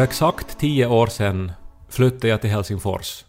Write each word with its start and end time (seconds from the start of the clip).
För 0.00 0.04
exakt 0.04 0.58
tio 0.58 0.86
år 0.86 1.06
sedan 1.06 1.52
flyttade 1.88 2.28
jag 2.28 2.40
till 2.40 2.50
Helsingfors. 2.50 3.24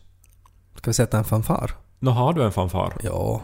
Ska 0.76 0.90
vi 0.90 0.94
sätta 0.94 1.18
en 1.18 1.24
fanfar? 1.24 1.72
Nå 2.00 2.12
har 2.12 2.34
du 2.34 2.44
en 2.44 2.52
fanfar? 2.52 2.94
Ja. 3.04 3.42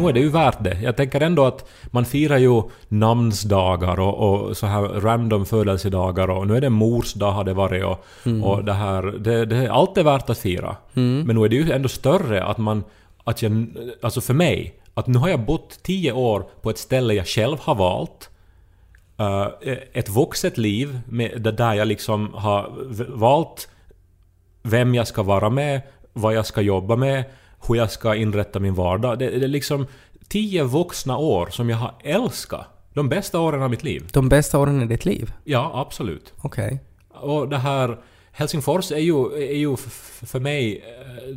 Nu 0.00 0.08
är 0.08 0.12
det 0.12 0.20
ju 0.20 0.28
värt 0.28 0.64
det. 0.64 0.78
Jag 0.82 0.96
tänker 0.96 1.20
ändå 1.20 1.44
att 1.44 1.68
man 1.90 2.04
firar 2.04 2.38
ju 2.38 2.62
namnsdagar 2.88 4.00
och, 4.00 4.14
och 4.48 4.56
så 4.56 4.66
här 4.66 4.82
random 4.82 5.46
födelsedagar 5.46 6.30
och 6.30 6.46
nu 6.46 6.56
är 6.56 6.60
det 6.60 6.70
mors 6.70 7.14
dag 7.14 7.32
har 7.32 7.44
det 7.44 7.54
varit 7.54 7.84
och, 7.84 8.04
och 8.44 8.64
det 8.64 8.72
här... 8.72 9.02
Det, 9.02 9.44
det, 9.46 9.68
allt 9.72 9.98
är 9.98 10.02
värt 10.04 10.30
att 10.30 10.38
fira. 10.38 10.76
Men 11.26 11.36
nu 11.36 11.44
är 11.44 11.48
det 11.48 11.56
ju 11.56 11.72
ändå 11.72 11.88
större 11.88 12.44
att 12.44 12.58
man... 12.58 12.84
Att 13.24 13.42
jag, 13.42 13.66
alltså 14.02 14.20
för 14.20 14.34
mig, 14.34 14.74
att 14.94 15.06
nu 15.06 15.18
har 15.18 15.28
jag 15.28 15.40
bott 15.40 15.78
tio 15.82 16.12
år 16.12 16.46
på 16.62 16.70
ett 16.70 16.78
ställe 16.78 17.14
jag 17.14 17.26
själv 17.26 17.56
har 17.60 17.74
valt. 17.74 18.30
Uh, 19.20 19.46
ett 19.92 20.08
vuxet 20.08 20.58
liv 20.58 20.98
med, 21.08 21.42
där- 21.58 21.74
jag 21.74 21.88
liksom 21.88 22.34
har 22.34 22.70
valt 23.08 23.68
vem 24.62 24.94
jag 24.94 25.06
ska 25.06 25.22
vara 25.22 25.50
med, 25.50 25.80
vad 26.12 26.34
jag 26.34 26.46
ska 26.46 26.60
jobba 26.60 26.96
med, 26.96 27.24
hur 27.66 27.74
jag 27.74 27.90
ska 27.90 28.14
inrätta 28.14 28.58
min 28.58 28.74
vardag. 28.74 29.18
Det, 29.18 29.30
det 29.30 29.44
är 29.44 29.48
liksom 29.48 29.86
tio 30.28 30.64
vuxna 30.64 31.16
år 31.16 31.48
som 31.50 31.70
jag 31.70 31.76
har 31.76 31.94
älskat. 32.04 32.66
De 32.94 33.08
bästa 33.08 33.40
åren 33.40 33.62
av 33.62 33.70
mitt 33.70 33.84
liv. 33.84 34.08
De 34.12 34.28
bästa 34.28 34.58
åren 34.58 34.82
i 34.82 34.86
ditt 34.86 35.04
liv? 35.04 35.32
Ja, 35.44 35.70
absolut. 35.74 36.32
Okej. 36.42 36.80
Och 37.08 37.48
det 37.48 37.58
här... 37.58 37.98
Helsingfors 38.32 38.92
är 38.92 38.98
ju, 38.98 39.24
är 39.32 39.56
ju 39.56 39.76
för 40.26 40.40
mig 40.40 40.76
eh, 40.76 41.36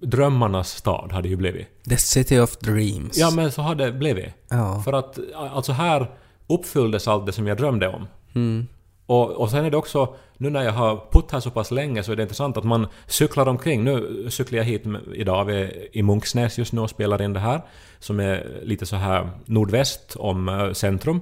drömmarnas 0.00 0.70
stad, 0.70 1.12
har 1.12 1.22
det 1.22 1.28
ju 1.28 1.36
blivit. 1.36 1.84
The 1.84 1.96
City 1.96 2.38
of 2.38 2.56
Dreams. 2.56 3.18
Ja, 3.18 3.30
men 3.30 3.52
så 3.52 3.62
har 3.62 3.74
det 3.74 3.92
blivit. 3.92 4.28
Ja. 4.48 4.82
För 4.84 4.92
att 4.92 5.18
alltså 5.34 5.72
här 5.72 6.10
uppfylldes 6.46 7.08
allt 7.08 7.26
det 7.26 7.32
som 7.32 7.46
jag 7.46 7.56
drömde 7.56 7.88
om. 7.88 8.06
Mm. 8.34 8.66
Och, 9.06 9.30
och 9.30 9.50
sen 9.50 9.64
är 9.64 9.70
det 9.70 9.76
också, 9.76 10.14
nu 10.40 10.50
när 10.50 10.62
jag 10.62 10.72
har 10.72 11.02
putt 11.12 11.30
här 11.32 11.40
så 11.40 11.50
pass 11.50 11.70
länge 11.70 12.02
så 12.02 12.12
är 12.12 12.16
det 12.16 12.22
intressant 12.22 12.56
att 12.56 12.64
man 12.64 12.86
cyklar 13.06 13.48
omkring. 13.48 13.84
Nu 13.84 14.26
cyklar 14.30 14.56
jag 14.58 14.64
hit 14.64 14.84
idag, 15.14 15.44
vi 15.44 15.52
är 15.54 15.96
i 15.96 16.02
Munksnäs 16.02 16.58
just 16.58 16.72
nu 16.72 16.80
och 16.80 16.90
spelar 16.90 17.22
in 17.22 17.32
det 17.32 17.40
här. 17.40 17.62
Som 17.98 18.20
är 18.20 18.60
lite 18.62 18.86
så 18.86 18.96
här 18.96 19.30
nordväst 19.46 20.16
om 20.18 20.48
eh, 20.48 20.72
centrum. 20.72 21.20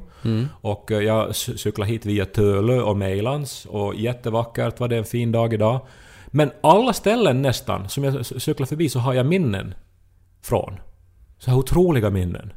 Och 0.60 0.92
eh, 0.92 0.98
jag 1.00 1.28
cy- 1.30 1.56
cyklar 1.56 1.86
hit 1.86 2.06
via 2.06 2.24
Tölö 2.24 2.80
och 2.80 2.96
Mejlans 2.96 3.66
och 3.66 3.94
jättevackert 3.94 4.80
var 4.80 4.88
det 4.88 4.96
en 4.96 5.04
fin 5.04 5.32
dag 5.32 5.54
idag. 5.54 5.80
Men 6.26 6.50
alla 6.60 6.92
ställen 6.92 7.42
nästan 7.42 7.88
som 7.88 8.04
jag 8.04 8.26
cyklar 8.26 8.66
förbi 8.66 8.88
så 8.88 8.98
har 8.98 9.14
jag 9.14 9.26
minnen 9.26 9.74
från. 10.42 10.76
Så 11.38 11.50
här 11.50 11.58
otroliga 11.58 12.10
minnen. 12.10 12.52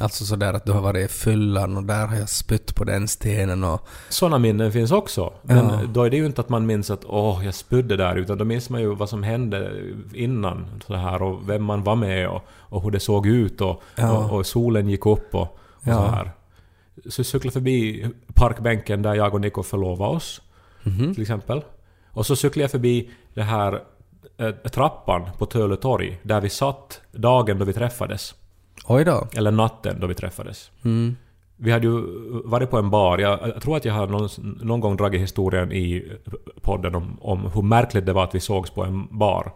Alltså 0.00 0.24
sådär 0.24 0.52
att 0.54 0.64
du 0.64 0.72
har 0.72 0.80
varit 0.80 1.04
i 1.10 1.12
fyllan 1.12 1.76
och 1.76 1.82
där 1.84 2.06
har 2.06 2.16
jag 2.16 2.28
spytt 2.28 2.74
på 2.74 2.84
den 2.84 3.08
stenen 3.08 3.64
och... 3.64 3.88
Sådana 4.08 4.38
minnen 4.38 4.72
finns 4.72 4.92
också. 4.92 5.32
Men 5.42 5.56
Ja. 5.68 5.80
då 5.92 6.02
är 6.02 6.10
det 6.10 6.16
ju 6.16 6.26
inte 6.26 6.40
att 6.40 6.48
man 6.48 6.66
minns 6.66 6.90
att 6.90 7.04
åh, 7.04 7.40
jag 7.44 7.54
spydde 7.54 7.96
där, 7.96 8.16
utan 8.16 8.38
då 8.38 8.44
minns 8.44 8.70
man 8.70 8.80
ju 8.80 8.94
vad 8.94 9.08
som 9.08 9.22
hände 9.22 9.72
innan. 10.14 10.66
Så 10.86 10.94
här, 10.94 11.22
och 11.22 11.48
vem 11.48 11.64
man 11.64 11.82
var 11.84 11.96
med 11.96 12.28
och, 12.28 12.42
och 12.50 12.82
hur 12.82 12.90
det 12.90 13.00
såg 13.00 13.26
ut 13.26 13.60
och, 13.60 13.82
Ja. 13.96 14.12
och, 14.18 14.38
och 14.38 14.46
solen 14.46 14.88
gick 14.88 15.06
upp 15.06 15.34
och, 15.34 15.42
och 15.42 15.82
Ja. 15.84 15.92
så 15.94 16.06
här. 16.06 16.30
Så 17.08 17.20
jag 17.20 17.26
cyklade 17.26 17.52
förbi 17.52 18.06
parkbänken 18.34 19.02
där 19.02 19.14
jag 19.14 19.34
och 19.34 19.40
Nico 19.40 19.62
förlovade 19.62 20.10
oss, 20.16 20.40
Mhm. 20.82 21.14
till 21.14 21.22
exempel. 21.22 21.64
Och 22.10 22.26
så 22.26 22.36
cyklade 22.36 22.62
jag 22.64 22.70
förbi 22.70 23.10
det 23.34 23.42
här 23.42 23.82
eh, 24.38 24.50
trappan 24.50 25.28
på 25.38 25.46
Tölö 25.46 25.76
torg, 25.76 26.18
där 26.22 26.40
vi 26.40 26.48
satt 26.48 27.00
dagen 27.12 27.58
då 27.58 27.64
vi 27.64 27.72
träffades. 27.72 28.34
Oj 28.88 29.04
då. 29.04 29.26
Eller 29.36 29.50
natten 29.50 30.00
då 30.00 30.06
vi 30.06 30.14
träffades. 30.14 30.70
Mm. 30.84 31.16
Vi 31.58 31.72
hade 31.72 31.86
ju 31.86 32.02
varit 32.44 32.70
på 32.70 32.78
en 32.78 32.90
bar. 32.90 33.18
Jag, 33.18 33.38
jag 33.54 33.62
tror 33.62 33.76
att 33.76 33.84
jag 33.84 33.94
har 33.94 34.06
någon, 34.06 34.28
någon 34.62 34.80
gång 34.80 34.96
dragit 34.96 35.20
historien 35.22 35.72
i 35.72 36.04
podden 36.62 36.94
om, 36.94 37.18
om 37.20 37.50
hur 37.54 37.62
märkligt 37.62 38.06
det 38.06 38.12
var 38.12 38.24
att 38.24 38.34
vi 38.34 38.40
sågs 38.40 38.70
på 38.70 38.84
en 38.84 39.18
bar. 39.18 39.52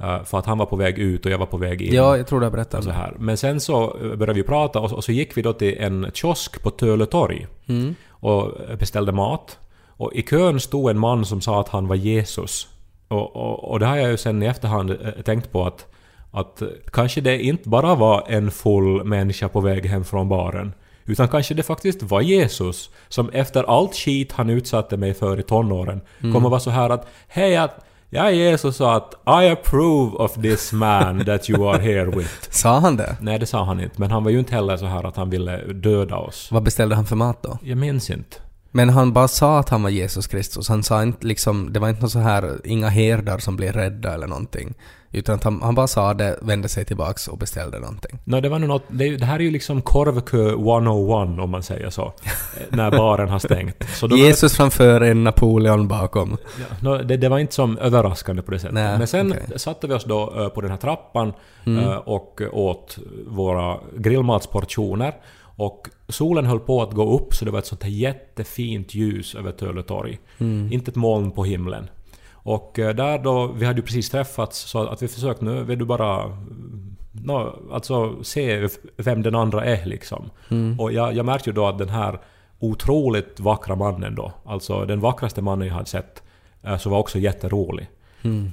Eh, 0.00 0.24
för 0.24 0.38
att 0.38 0.46
han 0.46 0.58
var 0.58 0.66
på 0.66 0.76
väg 0.76 0.98
ut 0.98 1.26
och 1.26 1.32
jag 1.32 1.38
var 1.38 1.46
på 1.46 1.56
väg 1.56 1.82
in. 1.82 1.88
Mm. 1.88 1.96
Ja, 2.04 2.16
jag 2.16 2.26
tror 2.26 2.40
du 2.40 2.46
har 2.46 2.50
berättat 2.50 2.84
så 2.84 2.90
det. 2.90 2.96
här. 2.96 3.14
Men 3.18 3.36
sen 3.36 3.60
så 3.60 3.96
började 4.00 4.32
vi 4.32 4.42
prata 4.42 4.80
och, 4.80 4.90
så- 4.90 4.96
och 4.96 5.04
så 5.04 5.12
gick 5.12 5.36
vi 5.36 5.42
då 5.42 5.52
till 5.52 5.76
en 5.78 6.10
kiosk 6.14 6.62
på 6.62 6.70
Tölö 6.70 7.06
torg. 7.06 7.46
Mm. 7.66 7.94
Och 8.08 8.52
beställde 8.78 9.12
mat. 9.12 9.58
Och 9.96 10.12
i 10.14 10.22
kön 10.22 10.60
stod 10.60 10.90
en 10.90 10.98
man 10.98 11.24
som 11.24 11.40
sa 11.40 11.60
att 11.60 11.68
han 11.68 11.86
var 11.88 11.96
Jesus. 11.96 12.68
Och, 13.08 13.36
och, 13.36 13.70
och 13.70 13.78
det 13.80 13.86
har 13.86 13.96
jag 13.96 14.10
ju 14.10 14.16
sen 14.16 14.42
i 14.42 14.46
efterhand 14.46 14.90
eh, 14.90 14.96
tänkt 15.24 15.52
på 15.52 15.66
att, 15.66 15.86
att 16.34 16.62
eh, 16.62 16.68
kanske 16.92 17.20
det 17.20 17.42
inte 17.42 17.68
bara 17.68 17.94
var 17.94 18.24
en 18.28 18.50
full 18.50 19.04
människa 19.04 19.48
på 19.48 19.60
väg 19.60 19.86
hem 19.86 20.04
från 20.04 20.28
baren. 20.28 20.72
Utan 21.06 21.28
kanske 21.28 21.54
det 21.54 21.62
faktiskt 21.62 22.02
var 22.02 22.20
Jesus 22.20 22.90
som 23.08 23.30
efter 23.30 23.64
allt 23.64 23.94
skit 23.94 24.32
han 24.32 24.50
utsatte 24.50 24.96
mig 24.96 25.14
för 25.14 25.40
i 25.40 25.42
tonåren 25.42 26.00
kommer 26.20 26.48
vara 26.48 26.60
så 26.60 26.70
här 26.70 26.90
att 26.90 27.08
Hej 27.28 27.56
att 27.56 27.84
jag 28.10 28.26
är 28.26 28.30
Jesus 28.30 28.76
sa 28.76 28.96
att 28.96 29.14
I 29.26 29.48
approve 29.48 30.16
of 30.16 30.34
this 30.34 30.72
man 30.72 31.24
that 31.24 31.50
you 31.50 31.68
are 31.68 31.78
here 31.78 32.16
with. 32.16 32.50
Sa 32.50 32.78
han 32.78 32.96
det? 32.96 33.16
Nej 33.20 33.38
det 33.38 33.46
sa 33.46 33.64
han 33.64 33.80
inte, 33.80 34.00
men 34.00 34.10
han 34.10 34.24
var 34.24 34.30
ju 34.30 34.38
inte 34.38 34.54
heller 34.54 34.76
så 34.76 34.86
här 34.86 35.06
att 35.06 35.16
han 35.16 35.30
ville 35.30 35.56
döda 35.72 36.16
oss. 36.16 36.48
Vad 36.52 36.62
beställde 36.62 36.94
han 36.94 37.06
för 37.06 37.16
mat 37.16 37.42
då? 37.42 37.58
Jag 37.62 37.78
minns 37.78 38.10
inte. 38.10 38.36
Men 38.70 38.88
han 38.88 39.12
bara 39.12 39.28
sa 39.28 39.58
att 39.58 39.68
han 39.68 39.82
var 39.82 39.90
Jesus 39.90 40.26
Kristus. 40.26 40.68
Han 40.68 40.82
sa 40.82 41.02
inte 41.02 41.26
liksom, 41.26 41.72
det 41.72 41.80
var 41.80 41.88
inte 41.88 42.02
något 42.02 42.12
så 42.12 42.18
här, 42.18 42.60
inga 42.64 42.88
herdar 42.88 43.38
som 43.38 43.56
blev 43.56 43.72
rädda 43.72 44.14
eller 44.14 44.26
någonting. 44.26 44.74
Utan 45.14 45.34
att 45.34 45.44
han, 45.44 45.62
han 45.62 45.74
bara 45.74 45.86
sa 45.86 46.14
det, 46.14 46.38
vände 46.42 46.68
sig 46.68 46.84
tillbaks 46.84 47.28
och 47.28 47.38
beställde 47.38 47.78
någonting. 47.78 48.18
No, 48.24 48.40
det 48.40 48.48
var 48.48 48.58
något, 48.58 48.82
det, 48.88 49.16
det 49.16 49.24
här 49.24 49.38
är 49.38 49.42
ju 49.42 49.50
liksom 49.50 49.82
korvkö 49.82 50.48
101 50.48 51.40
om 51.40 51.50
man 51.50 51.62
säger 51.62 51.90
så. 51.90 52.12
När 52.68 52.90
baren 52.90 53.28
har 53.28 53.38
stängt. 53.38 53.84
Jesus 54.16 54.56
framför 54.56 55.00
en 55.00 55.24
Napoleon 55.24 55.88
bakom. 55.88 56.36
Ja, 56.58 56.90
no, 56.90 57.02
det, 57.02 57.16
det 57.16 57.28
var 57.28 57.38
inte 57.38 57.54
som 57.54 57.78
överraskande 57.78 58.42
på 58.42 58.50
det 58.50 58.58
sättet. 58.58 58.74
Nej, 58.74 58.98
Men 58.98 59.06
sen 59.06 59.32
okej. 59.32 59.58
satte 59.58 59.86
vi 59.86 59.94
oss 59.94 60.04
då 60.04 60.50
på 60.54 60.60
den 60.60 60.70
här 60.70 60.78
trappan 60.78 61.32
eh, 61.66 61.96
och 61.96 62.42
åt 62.52 62.98
våra 63.26 63.78
grillmatsportioner. 63.96 65.14
Och 65.56 65.88
solen 66.08 66.46
höll 66.46 66.60
på 66.60 66.82
att 66.82 66.92
gå 66.92 67.18
upp 67.18 67.34
så 67.34 67.44
det 67.44 67.50
var 67.50 67.58
ett 67.58 67.66
sånt 67.66 67.82
här 67.82 67.90
jättefint 67.90 68.94
ljus 68.94 69.34
över 69.34 69.52
Tölö 69.52 69.82
torg. 69.82 70.18
Inte 70.70 70.90
ett 70.90 70.96
moln 70.96 71.30
på 71.30 71.44
himlen. 71.44 71.88
Och 72.44 72.78
eh, 72.78 72.94
där 72.94 73.18
då, 73.18 73.46
vi 73.46 73.66
hade 73.66 73.78
ju 73.78 73.86
precis 73.86 74.10
träffats 74.10 74.58
så 74.58 74.86
att 74.86 75.02
vi 75.02 75.08
försökte 75.08 75.44
nu, 75.44 75.64
vill 75.64 75.78
du 75.78 75.84
bara 75.84 76.38
no, 77.12 77.54
alltså 77.72 78.24
se 78.24 78.68
vem 78.96 79.22
den 79.22 79.34
andra 79.34 79.64
är 79.64 79.86
liksom. 79.86 80.30
Och 80.78 80.92
jag, 80.92 81.14
jag 81.14 81.26
märkte 81.26 81.50
ju 81.50 81.54
då 81.54 81.66
att 81.66 81.78
den 81.78 81.88
här 81.88 82.20
otroligt 82.58 83.40
vackra 83.40 83.76
mannen 83.76 84.14
då, 84.14 84.32
alltså 84.44 84.84
den 84.84 85.00
vackraste 85.00 85.42
mannen 85.42 85.68
jag 85.68 85.74
hade 85.74 85.86
sett, 85.88 86.22
eh, 86.62 86.76
så 86.76 86.90
var 86.90 86.98
också 86.98 87.18
jätterolig. 87.18 87.88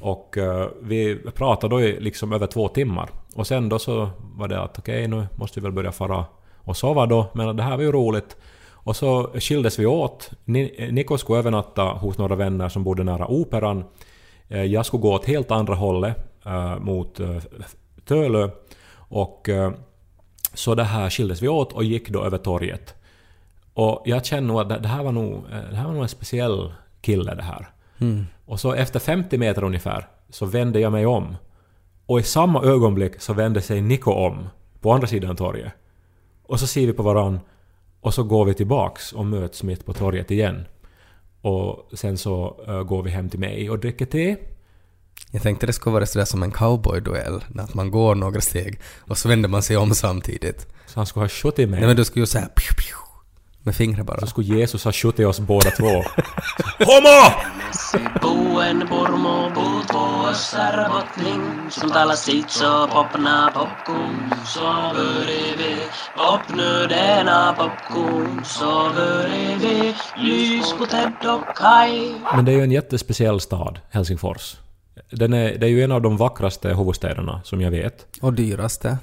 Och 0.02 0.38
eh, 0.38 0.68
vi 0.82 1.16
pratade 1.16 1.76
då 1.76 1.82
i 1.82 2.00
liksom 2.00 2.34
över 2.34 2.48
två 2.48 2.68
timmar. 2.68 3.10
Och 3.36 3.48
sen 3.48 3.70
då 3.70 3.80
så 3.80 4.10
var 4.20 4.48
det 4.48 4.62
att 4.62 4.80
okej, 4.80 5.08
nu 5.08 5.28
måste 5.36 5.60
vi 5.60 5.64
väl 5.64 5.72
börja 5.72 5.92
fara 5.92 6.26
och 6.58 6.78
sova 6.78 7.06
då, 7.06 7.28
men 7.34 7.56
det 7.56 7.64
här 7.64 7.78
var 7.78 7.84
ju 7.84 7.92
roligt. 7.92 8.38
Och 8.84 8.96
så 8.96 9.24
skildes 9.40 9.80
vi 9.80 9.86
åt. 9.86 10.30
Ni- 10.46 10.90
Niko 10.92 11.18
skulle 11.18 11.40
övernatta 11.40 11.84
hos 11.84 12.18
några 12.18 12.36
vänner 12.36 12.70
som 12.70 12.84
bodde 12.84 13.04
nära 13.04 13.28
Operan. 13.28 13.84
Eh, 14.48 14.64
Jag 14.64 14.86
skulle 14.86 15.02
gå 15.02 15.14
åt 15.14 15.26
helt 15.26 15.52
andra 15.52 15.76
hållet, 15.76 16.18
eh, 16.46 16.80
mot 16.80 17.20
eh, 17.20 17.38
Tölö. 18.06 18.50
Och 18.96 19.50
eh, 19.50 19.72
så 20.54 20.76
det 20.76 20.84
här 20.84 21.10
skildes 21.10 21.42
vi 21.42 21.48
åt 21.48 21.74
och 21.74 21.84
gick 21.84 22.10
då 22.10 22.24
över 22.24 22.38
torget. 22.38 22.96
Och 23.74 24.02
jag 24.06 24.26
känner 24.26 24.48
nog 24.48 24.60
att 24.60 24.84
det- 24.84 24.88
här 24.88 25.04
var 25.04 25.12
nog, 25.12 25.34
eh, 25.34 25.70
det 25.70 25.76
här 25.76 25.86
var 25.86 25.94
nog 25.94 26.02
en 26.04 26.10
speciell 26.10 26.74
kille 27.02 27.36
det 27.36 27.44
här. 27.44 27.68
Och 28.46 28.60
så 28.60 28.74
efter 28.74 29.00
50 29.00 29.38
meter 29.38 29.64
ungefär 29.64 30.08
så 30.30 30.46
vände 30.46 30.80
jag 30.80 30.92
mig 30.92 31.06
om. 31.06 31.36
Och 32.06 32.20
i 32.20 32.24
samma 32.24 32.62
ögonblick 32.64 33.22
så 33.22 33.34
vände 33.34 33.62
sig 33.62 33.82
Niko 33.82 34.12
om 34.12 34.50
på 34.82 34.92
andra 34.94 35.08
sidan 35.08 35.36
torget. 35.36 35.72
Och 36.44 36.60
så 36.60 36.68
ser 36.68 36.88
vi 36.88 36.94
på 36.94 37.04
varann 37.04 37.40
och 38.02 38.14
så 38.14 38.24
går 38.24 38.46
vi 38.46 38.54
tillbaks 38.54 39.14
och 39.14 39.26
möts 39.26 39.64
mitt 39.64 39.86
på 39.86 39.94
torget 39.94 40.32
igen. 40.32 40.66
Och 41.42 41.90
sen 41.94 42.18
så 42.18 42.64
eh, 42.68 42.84
går 42.84 43.04
vi 43.04 43.10
hem 43.10 43.30
till 43.30 43.40
mig 43.40 43.70
och 43.70 43.80
dricker 43.80 44.06
te. 44.06 44.38
Jag 45.32 45.42
tänkte 45.42 45.66
det 45.66 45.74
skulle 45.74 45.94
vara 45.94 46.06
sådär 46.06 46.26
som 46.26 46.44
en 46.44 46.52
cowboyduell, 46.52 47.44
att 47.58 47.74
man 47.74 47.92
går 47.92 48.16
några 48.16 48.42
steg 48.42 48.80
och 49.00 49.18
så 49.18 49.30
vänder 49.30 49.50
man 49.50 49.64
sig 49.64 49.78
om 49.78 49.96
samtidigt. 49.96 50.68
Så 50.88 51.00
han 51.00 51.06
skulle 51.06 51.24
ha 51.24 51.30
skjutit 51.30 51.70
mig. 51.70 51.80
Nej 51.80 51.88
men 51.88 51.96
du 51.96 52.06
skulle 52.06 52.24
ju 52.24 52.28
såhär 52.28 52.48
piu, 52.48 52.76
piu, 52.76 52.96
med 53.64 53.76
fingret 53.76 54.06
bara. 54.06 54.20
Så 54.20 54.28
skulle 54.28 54.58
Jesus 54.58 54.84
ha 54.84 54.92
skjutit 54.92 55.28
oss 55.28 55.40
båda 55.40 55.72
två. 55.72 55.88
HOMO! 56.86 57.32
Men 72.36 72.46
det 72.46 72.52
är 72.52 72.56
ju 72.56 72.64
en 72.64 72.72
jättespeciell 72.72 73.40
stad, 73.40 73.80
Helsingfors. 73.90 74.56
Den 75.10 75.34
är, 75.34 75.58
det 75.58 75.66
är 75.66 75.70
ju 75.70 75.84
en 75.84 75.92
av 75.92 76.02
de 76.02 76.18
vackraste 76.18 76.74
huvudstäderna 76.74 77.42
som 77.44 77.62
jag 77.62 77.72
vet. 77.72 78.06
Och 78.22 78.34
dyraste. 78.34 78.98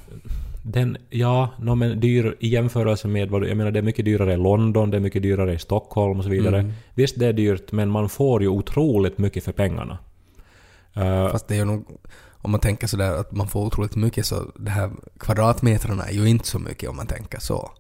Den, 0.73 0.97
ja, 1.11 1.51
no, 1.59 1.75
men 1.75 2.01
dyr 2.01 2.37
i 2.41 2.49
jämförelse 2.49 3.09
med 3.09 3.31
vad 3.31 3.49
jag 3.49 3.57
menar 3.57 3.71
det 3.71 3.79
är 3.79 3.83
mycket 3.83 4.05
dyrare 4.05 4.33
i 4.33 4.37
London, 4.37 4.91
det 4.91 4.97
är 4.97 5.01
mycket 5.01 5.23
dyrare 5.23 5.55
i 5.55 5.59
Stockholm 5.59 6.19
och 6.19 6.25
så 6.25 6.31
vidare. 6.31 6.73
Visst 6.95 7.19
det 7.19 7.27
är 7.27 7.33
dyrt, 7.33 7.73
men 7.73 7.91
man 7.91 8.09
får 8.09 8.43
ju 8.43 8.49
otroligt 8.49 9.19
mycket 9.19 9.45
för 9.45 9.53
pengarna. 9.53 9.99
Eh, 10.95 11.31
Fast 11.31 11.49
det 11.49 11.55
är 11.55 11.59
ju 11.59 11.65
nog, 11.65 11.85
om 12.33 12.51
man 12.51 12.61
tänker 12.61 12.87
sådär 12.87 13.13
att 13.21 13.33
man 13.33 13.49
får 13.49 13.67
otroligt 13.67 13.97
mycket 13.97 14.27
så 14.27 14.35
det 14.57 14.71
här 14.71 14.91
kvadratmetrarna 15.19 16.05
är 16.05 16.13
ju 16.13 16.29
inte 16.29 16.47
så 16.47 16.59
mycket 16.59 16.91
om 16.91 16.97
man 16.97 17.07
tänker 17.07 17.41
så. 17.41 17.71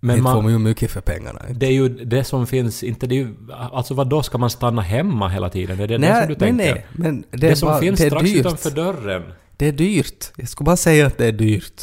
men 0.00 0.16
inte 0.16 0.22
får 0.22 0.34
man 0.34 0.42
man, 0.42 0.52
ju 0.52 0.58
mycket 0.58 0.90
för 0.90 1.00
pengarna. 1.00 1.42
det 1.50 1.66
är 1.66 1.72
ju 1.72 1.88
det 1.88 2.24
som 2.24 2.46
finns, 2.46 2.82
inte 2.82 3.06
det 3.06 3.14
ju, 3.14 3.34
alltså 3.72 3.94
vad 3.94 4.08
då 4.08 4.22
ska 4.22 4.38
man 4.38 4.50
stanna 4.50 4.82
hemma 4.82 5.28
hela 5.28 5.48
tiden? 5.50 5.80
Är 5.80 5.86
det 5.86 5.98
det 5.98 6.06
som 6.06 6.12
nej, 6.12 6.22
du 6.28 6.28
nej, 6.28 6.38
tänker? 6.38 6.74
nej, 6.74 6.86
men 6.92 7.24
det, 7.30 7.36
Det, 7.36 7.48
är 7.50 7.54
som 7.54 7.68
bara, 7.68 7.80
finns 7.80 7.98
det 8.00 8.06
är 8.06 8.10
strax 8.10 8.30
dyrt. 8.30 8.40
utanför 8.46 8.70
dörren. 8.70 9.22
Det 9.58 9.66
är 9.66 9.72
dyrt. 9.72 10.32
Jag 10.36 10.48
skulle 10.48 10.64
bara 10.64 10.76
säga 10.76 11.06
att 11.06 11.18
det 11.18 11.26
är 11.26 11.32
dyrt 11.32 11.82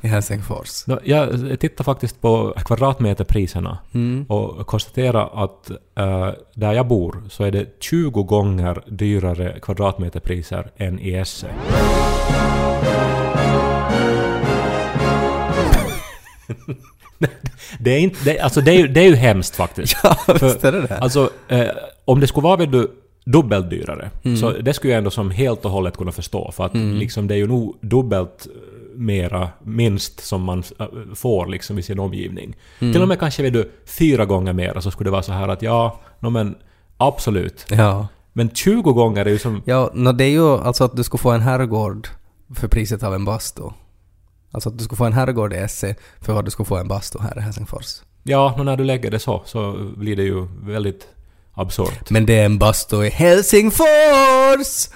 i 0.00 0.06
Helsingfors. 0.06 0.84
Jag 1.04 1.56
tittar 1.60 1.84
faktiskt 1.84 2.20
på 2.20 2.54
kvadratmeterpriserna 2.64 3.78
Mm. 3.94 4.24
och 4.28 4.66
konstaterar 4.66 5.44
att 5.44 5.70
eh, 5.70 6.30
där 6.54 6.72
jag 6.72 6.86
bor 6.88 7.22
så 7.30 7.44
är 7.44 7.50
det 7.50 7.66
20 7.80 8.22
gånger 8.22 8.82
dyrare 8.86 9.58
kvadratmeterpriser 9.62 10.70
än 10.76 11.00
i 11.00 11.12
Esse. 11.14 11.46
det 17.78 17.90
är 17.90 17.98
inte... 17.98 18.24
Det, 18.24 18.40
alltså 18.40 18.60
det 18.60 18.70
är, 18.72 18.78
ju, 18.78 18.88
det 18.88 19.00
är 19.00 19.08
ju 19.08 19.14
hemskt 19.14 19.56
faktiskt. 19.56 19.96
Ja, 20.02 20.16
visst 20.40 20.64
är 20.64 20.72
det 20.72 20.80
det. 20.80 20.98
Alltså, 20.98 21.30
eh, 21.48 21.68
om 22.04 22.20
det 22.20 22.26
skulle 22.26 22.44
vara 22.44 22.56
vet 22.56 22.72
du, 22.72 22.90
dubbelt 23.24 23.70
dyrare, 23.70 24.10
så 24.40 24.50
det 24.50 24.74
skulle 24.74 24.92
jag 24.92 24.98
ändå 24.98 25.10
som 25.10 25.30
helt 25.30 25.64
och 25.64 25.70
hållet 25.70 25.96
kunna 25.96 26.12
förstå. 26.12 26.52
För 26.52 26.66
att 26.66 26.74
liksom, 26.74 27.28
det 27.28 27.34
är 27.34 27.38
ju 27.38 27.46
nog 27.46 27.76
dubbelt 27.80 28.46
eh, 28.46 28.98
mera, 28.98 29.48
minst, 29.62 30.20
som 30.20 30.42
man 30.42 30.62
eh, 30.78 30.86
får 31.14 31.46
liksom 31.46 31.78
i 31.78 31.82
sin 31.82 31.98
omgivning. 31.98 32.56
Till 32.78 33.02
och 33.02 33.08
med 33.08 33.20
kanske 33.20 33.42
vet 33.42 33.52
du, 33.52 33.70
fyra 33.86 34.24
gånger 34.24 34.52
mera 34.52 34.80
så 34.80 34.90
skulle 34.90 35.06
det 35.06 35.12
vara 35.12 35.22
så 35.22 35.32
här 35.32 35.48
att 35.48 35.62
ja, 35.62 36.00
no, 36.20 36.30
men 36.30 36.54
absolut. 36.96 37.66
Ja. 37.70 38.08
Men 38.32 38.50
20 38.50 38.92
gånger 38.92 39.26
är 39.26 39.30
ju 39.30 39.38
som... 39.38 39.62
Ja, 39.64 39.90
no, 39.94 40.12
det 40.12 40.24
är 40.24 40.30
ju 40.30 40.48
alltså 40.48 40.84
att 40.84 40.96
du 40.96 41.04
skulle 41.04 41.20
få 41.20 41.30
en 41.30 41.40
herrgård 41.40 42.08
för 42.54 42.68
priset 42.68 43.02
av 43.02 43.14
en 43.14 43.24
bastu. 43.24 43.62
Alltså 44.50 44.68
att 44.68 44.78
du 44.78 44.84
skulle 44.84 44.96
få 44.96 45.04
en 45.04 45.12
herrgård 45.12 45.52
i 45.52 45.56
Esse 45.56 45.94
för 46.20 46.32
vad 46.32 46.44
du 46.44 46.50
skulle 46.50 46.66
få 46.66 46.76
en 46.76 46.88
bastu 46.88 47.18
här 47.18 47.38
i 47.38 47.40
Helsingfors. 47.40 48.02
Ja, 48.22 48.54
no, 48.58 48.62
när 48.62 48.76
du 48.76 48.84
lägger 48.84 49.10
det 49.10 49.18
så, 49.18 49.42
så 49.44 49.90
blir 49.96 50.16
det 50.16 50.22
ju 50.22 50.46
väldigt 50.62 51.08
absurt. 51.54 52.10
Men 52.10 52.26
det 52.26 52.38
är 52.38 52.44
en 52.44 52.58
bastu 52.58 53.04
i 53.04 53.10
Helsingfors! 53.10 54.88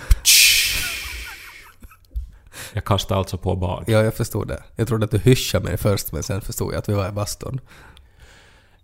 Jag 2.73 2.85
kastar 2.85 3.17
alltså 3.17 3.39
på 3.39 3.57
bad. 3.57 3.85
Ja, 3.87 4.03
jag 4.03 4.15
förstod 4.15 4.49
det. 4.49 4.63
Jag 4.77 4.89
trodde 4.89 5.05
att 5.05 5.11
du 5.11 5.19
hyschade 5.19 5.65
mig 5.65 5.77
först, 5.77 6.13
men 6.13 6.23
sen 6.23 6.41
förstod 6.41 6.73
jag 6.73 6.79
att 6.79 6.89
vi 6.89 6.93
var 6.93 7.09
i 7.09 7.13
bastun. 7.13 7.61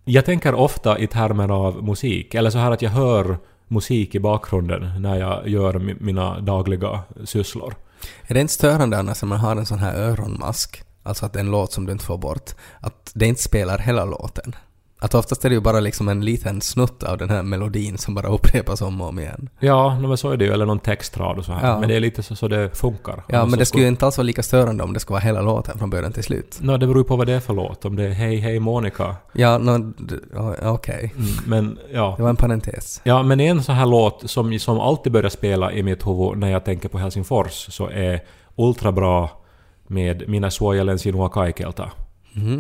Jag 0.05 0.25
tänker 0.25 0.55
ofta 0.55 0.99
i 0.99 1.07
termer 1.07 1.49
av 1.49 1.85
musik, 1.85 2.35
eller 2.35 2.51
så 2.51 2.59
här 2.59 2.71
att 2.71 2.83
jag 2.83 2.91
hör 2.91 3.39
musik 3.69 4.15
i 4.15 4.21
bakgrunden 4.21 5.03
när 5.03 5.17
jag 5.19 5.49
gör 5.49 5.75
mi- 5.75 5.97
mina 6.01 6.41
dagliga 6.41 7.01
sysslor. 7.25 7.75
Är 8.23 8.35
det 8.35 8.41
inte 8.41 8.53
störande 8.53 8.99
annars 8.99 9.23
när 9.23 9.29
man 9.29 9.39
har 9.41 9.57
en 9.57 9.67
sån 9.67 9.79
här 9.79 9.95
öronmask, 9.95 10.83
alltså 11.03 11.27
att 11.27 11.33
det 11.33 11.39
är 11.39 11.45
en 11.45 11.51
låt 11.51 11.73
som 11.73 11.87
du 11.87 11.93
inte 11.93 12.05
får 12.05 12.19
bort, 12.19 12.51
att 12.81 13.13
det 13.15 13.27
inte 13.27 13.43
spelar 13.43 13.79
hela 13.79 14.05
låten? 14.05 14.55
Att 15.03 15.15
oftast 15.15 15.45
är 15.45 15.49
det 15.49 15.55
ju 15.55 15.61
bara 15.61 15.81
liksom 15.81 16.09
en 16.09 16.25
liten 16.25 16.61
snutt 16.61 17.03
av 17.03 17.19
den 17.19 17.31
här 17.31 17.43
melodin 17.43 17.99
som 17.99 18.15
bara 18.15 18.29
upprepas 18.29 18.83
om 18.83 19.01
och 19.01 19.09
om 19.09 19.19
igen. 19.19 19.49
Ja, 19.61 19.99
men 20.01 20.17
så 20.17 20.31
är 20.31 20.37
det 20.37 20.45
ju, 20.45 20.53
eller 20.53 20.67
någon 20.67 20.79
textrad 20.79 21.39
och 21.39 21.45
så 21.45 21.53
här. 21.53 21.69
Ja. 21.69 21.81
Men 21.81 21.89
det 21.89 21.97
är 21.97 22.01
lite 22.01 22.23
så, 22.23 22.37
så 22.37 22.49
det 22.49 22.77
funkar. 22.77 23.25
Ja, 23.29 23.39
Annars 23.39 23.51
men 23.51 23.59
det 23.59 23.67
skulle 23.67 23.83
ju 23.83 23.89
inte 23.89 24.07
alls 24.07 24.19
vara 24.19 24.25
lika 24.25 24.43
störande 24.43 24.85
om 24.85 24.93
det 24.93 25.01
skulle 25.01 25.15
vara 25.15 25.25
hela 25.25 25.43
låten 25.43 25.79
från 25.79 25.91
början 25.91 26.13
till 26.13 26.25
slut. 26.25 26.59
No, 26.61 26.77
det 26.77 26.87
beror 26.87 26.99
ju 26.99 27.05
på 27.05 27.17
vad 27.17 27.27
det 27.27 27.33
är 27.33 27.41
för 27.41 27.55
låt. 27.55 27.85
Om 27.85 27.97
det 27.97 28.05
är 28.05 28.11
Hej 28.11 28.37
Hej 28.37 28.61
Monica. 28.61 29.17
Ja, 29.33 29.59
no, 29.59 29.93
okej. 30.63 31.15
Mm, 31.17 31.29
men 31.47 31.79
ja. 31.93 32.15
Det 32.17 32.23
var 32.23 32.31
en 32.31 32.37
parentes. 32.37 33.01
Ja, 33.05 33.23
men 33.23 33.41
en 33.41 33.63
sån 33.63 33.75
här 33.75 33.87
låt 33.87 34.31
som, 34.31 34.59
som 34.59 34.81
alltid 34.81 35.13
börjar 35.13 35.31
spela 35.31 35.73
i 35.73 35.83
mitt 35.83 36.07
huvud 36.07 36.39
när 36.39 36.51
jag 36.51 36.65
tänker 36.65 36.89
på 36.89 36.99
Helsingfors 36.99 37.75
så 37.75 37.89
är 37.89 38.21
Ultra 38.57 38.93
bra 38.93 39.31
med 39.87 40.29
Mina 40.29 40.51
suojelen 40.51 40.99
sinua 40.99 41.29
kaikelta. 41.29 41.91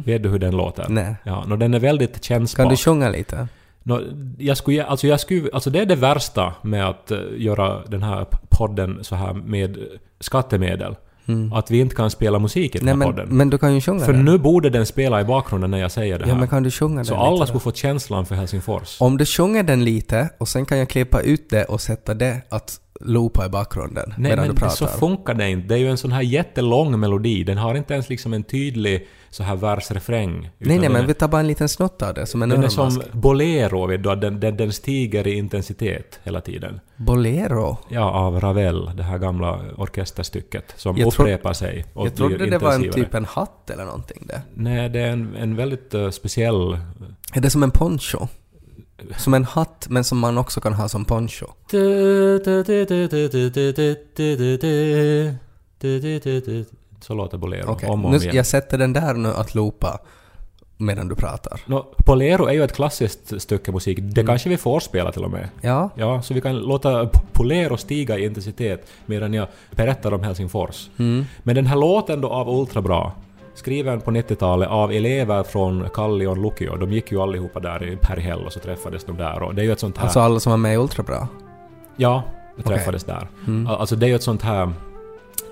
Vet 0.05 0.23
du 0.23 0.29
hur 0.29 0.39
den 0.39 0.57
låter? 0.57 0.87
Nej. 0.89 1.15
Ja, 1.25 1.45
no, 1.47 1.57
den 1.57 1.75
är 1.75 1.81
väldigt 1.81 2.25
kännbar. 2.25 2.57
Kan 2.57 2.69
du 2.69 2.77
sjunga 2.77 3.09
lite? 3.11 3.49
Nå, 3.83 4.01
jag 4.39 4.57
skulle, 4.57 4.85
alltså 4.85 5.07
jag 5.07 5.21
skulle, 5.21 5.49
alltså 5.53 5.71
det 5.71 5.81
är 5.81 5.87
det 5.87 5.97
värsta 5.97 6.53
med 6.63 6.89
att 6.89 7.11
eh, 7.11 7.19
göra 7.37 7.83
den 7.89 8.03
här 8.03 8.27
podden 8.49 8.99
så 9.05 9.15
här 9.15 9.33
med 9.35 9.77
eh, 9.77 9.83
skattemedel. 10.21 10.97
Att 11.55 11.71
vi 11.71 11.79
inte 11.81 11.95
kan 11.97 12.11
spela 12.11 12.39
musik 12.39 12.75
i 12.75 12.79
den 12.79 12.89
Mm. 12.89 12.99
Nej, 12.99 13.07
här 13.07 13.13
men, 13.15 13.23
podden. 13.25 13.37
men 13.37 13.51
du 13.51 13.59
kan 13.59 13.75
ju 13.75 13.81
sjunga 13.81 14.05
För 14.05 14.13
den. 14.13 14.25
nu 14.25 14.39
borde 14.39 14.71
den 14.71 14.87
spela 14.87 15.21
i 15.21 15.25
bakgrunden 15.25 15.71
när 15.71 15.79
jag 15.79 15.91
säger 15.91 16.19
det 16.19 16.25
här. 16.25 16.33
Ja, 16.33 16.39
men 16.39 16.49
kan 16.49 16.63
du 16.63 16.71
sjunga 16.71 17.05
så 17.05 17.15
den 17.15 17.21
alla 17.23 17.31
lite 17.35 17.47
skulle 17.47 17.57
då? 17.57 17.61
få 17.61 17.73
känslan 17.73 18.27
för 18.27 18.35
Helsingfors. 18.35 19.01
Om 19.01 19.17
du 19.19 19.25
sjunger 19.27 19.63
den 19.63 19.85
lite 19.85 20.29
och 20.39 20.49
sen 20.49 20.67
kan 20.67 20.79
jag 20.79 20.89
klippa 20.89 21.21
ut 21.21 21.51
det 21.51 21.65
och 21.65 21.81
sätta 21.81 22.15
det 22.15 22.41
att 22.49 22.81
loopa 23.05 23.47
i 23.47 23.49
bakgrunden 23.49 24.15
Nej 24.19 24.31
medan 24.31 24.47
men 24.47 24.55
du 24.55 24.61
pratar. 24.61 24.75
så 24.77 24.87
funkar 24.87 25.35
det 25.35 25.51
inte. 25.51 25.69
Det 25.69 25.75
är 25.75 25.79
ju 25.79 25.91
en 25.91 25.97
sån 25.97 26.13
här 26.13 26.23
jättelång 26.23 27.01
melodi. 27.01 27.45
Den 27.45 27.59
har 27.59 27.75
inte 27.75 27.95
ens 27.95 28.09
liksom 28.09 28.33
en 28.33 28.43
tydlig 28.43 29.09
så 29.31 29.43
här 29.43 29.57
vers-refräng. 29.57 30.51
nej, 30.59 30.79
nej, 30.79 30.89
men 30.89 31.07
vi 31.07 31.15
tar 31.15 31.29
bara 31.29 31.41
en 31.41 31.47
liten 31.47 31.69
snutt 31.69 32.03
av 32.03 32.15
det 32.15 32.27
som 32.27 32.43
en 32.43 32.49
Den 32.49 32.65
är 32.65 32.69
som 32.69 32.87
öronmask. 32.87 33.13
bolero, 33.13 33.87
vet 33.87 34.03
du, 34.03 34.15
den, 34.15 34.41
den, 34.41 34.57
den 34.57 34.73
stiger 34.73 35.27
i 35.27 35.35
intensitet 35.35 36.21
hela 36.25 36.41
tiden. 36.41 36.81
Bolero? 36.97 37.79
Ja, 37.89 38.11
av 38.11 38.41
Ravel, 38.41 38.91
det 38.97 39.03
här 39.03 39.19
gamla 39.19 39.61
orkesterstycket 39.77 40.75
som 40.77 40.97
Jag 40.97 41.07
upprepar 41.07 41.53
sig 41.53 41.85
och 41.95 42.07
Jag 42.07 42.15
trodde 42.15 42.47
det 42.47 42.59
var 42.59 42.73
en 42.73 42.91
typ 42.91 43.15
en 43.15 43.25
hatt 43.25 43.71
eller 43.71 43.85
någonting 43.85 44.25
det. 44.29 44.43
Nej, 44.55 44.89
det 44.89 45.01
är 45.01 45.11
en, 45.11 45.37
en 45.37 45.57
väldigt 45.57 45.95
eh, 45.95 46.11
speciell... 46.11 46.79
Är 47.33 47.41
det 47.41 47.51
som 47.51 47.63
en 47.63 47.71
poncho? 47.71 48.27
Som 49.17 49.35
en 49.35 49.45
hatt 49.45 49.87
men 49.91 50.05
som 50.05 50.19
man 50.19 50.39
också 50.39 50.61
kan 50.61 50.73
ha 50.73 50.89
som 50.89 51.05
poncho? 51.05 51.47
Så 57.01 57.15
låter 57.15 57.39
bolero 57.39 57.71
Okej, 57.71 57.89
om 57.89 58.01
och 58.05 58.07
om 58.07 58.13
nu, 58.17 58.23
igen. 58.23 58.37
jag 58.37 58.47
sätter 58.47 58.79
den 58.79 58.93
där 58.93 59.15
nu 59.15 59.29
att 59.29 59.55
loopa 59.55 59.99
medan 60.77 61.09
du 61.09 61.15
pratar. 61.15 61.61
Nå, 61.67 61.87
bolero 62.07 62.47
är 62.47 62.53
ju 62.53 62.65
ett 62.65 62.73
klassiskt 62.73 63.43
stycke 63.43 63.73
musik. 63.73 63.99
Det 64.01 64.21
Mm. 64.21 64.27
kanske 64.27 64.49
vi 64.49 64.57
får 64.57 64.81
spela 64.81 65.13
till 65.13 65.25
och 65.25 65.31
med. 65.31 65.49
Ja, 65.61 65.91
Ja, 65.97 66.23
så 66.23 66.35
vi 66.35 66.41
kan 66.41 66.57
låta 66.59 67.07
Polero 67.33 67.77
stiga 67.77 68.19
i 68.19 68.25
intensitet 68.25 68.87
medan 69.07 69.35
jag 69.35 69.49
berättar 69.71 70.15
om 70.15 70.23
Helsingfors. 70.23 70.89
Mm. 70.99 71.25
Men 71.43 71.55
den 71.55 71.67
här 71.67 71.77
låten 71.77 72.21
då 72.21 72.29
av 72.29 72.49
Ultrabra, 72.61 73.13
skriven 73.55 74.01
på 74.01 74.11
90-talet 74.11 74.69
av 74.69 74.93
elever 74.93 75.43
från 75.43 75.89
Kallion 75.95 76.43
Lukio, 76.43 76.77
de 76.77 76.93
gick 76.93 77.13
ju 77.13 77.21
allihopa 77.21 77.61
där 77.61 77.83
i 77.85 77.97
Perihel 77.97 78.47
och 78.47 78.53
så 78.53 78.61
träffades 78.61 79.05
de 79.05 79.17
där 79.17 79.43
och 79.43 79.55
det 79.55 79.63
är 79.63 79.65
ju 79.65 79.73
ett 79.73 79.81
sånt 79.81 79.97
här... 79.99 80.05
alltså 80.05 80.21
alla 80.21 80.41
som 80.41 80.51
var 80.51 80.57
med 80.57 80.75
i 80.75 80.77
Ultrabra. 80.77 81.29
Ja, 81.97 82.23
de 82.57 82.63
träffades 82.63 83.05
där. 83.05 83.29
Mm. 83.47 83.67
Al- 83.67 83.77
Alltså 83.77 83.97
det 83.97 84.07
är 84.07 84.09
ju 84.09 84.15
ett 84.15 84.23
sånt 84.23 84.43
här, 84.43 84.63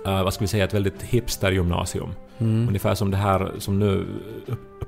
eh, 0.06 0.22
vad 0.24 0.34
ska 0.34 0.42
vi 0.44 0.48
säga, 0.48 0.64
ett 0.64 0.74
väldigt 0.74 1.02
hipstergymnasium. 1.02 2.08
Mm. 2.38 2.68
Ungefär 2.68 2.94
som 2.94 3.10
det 3.10 3.16
här 3.16 3.52
som 3.58 3.78
nu 3.78 4.06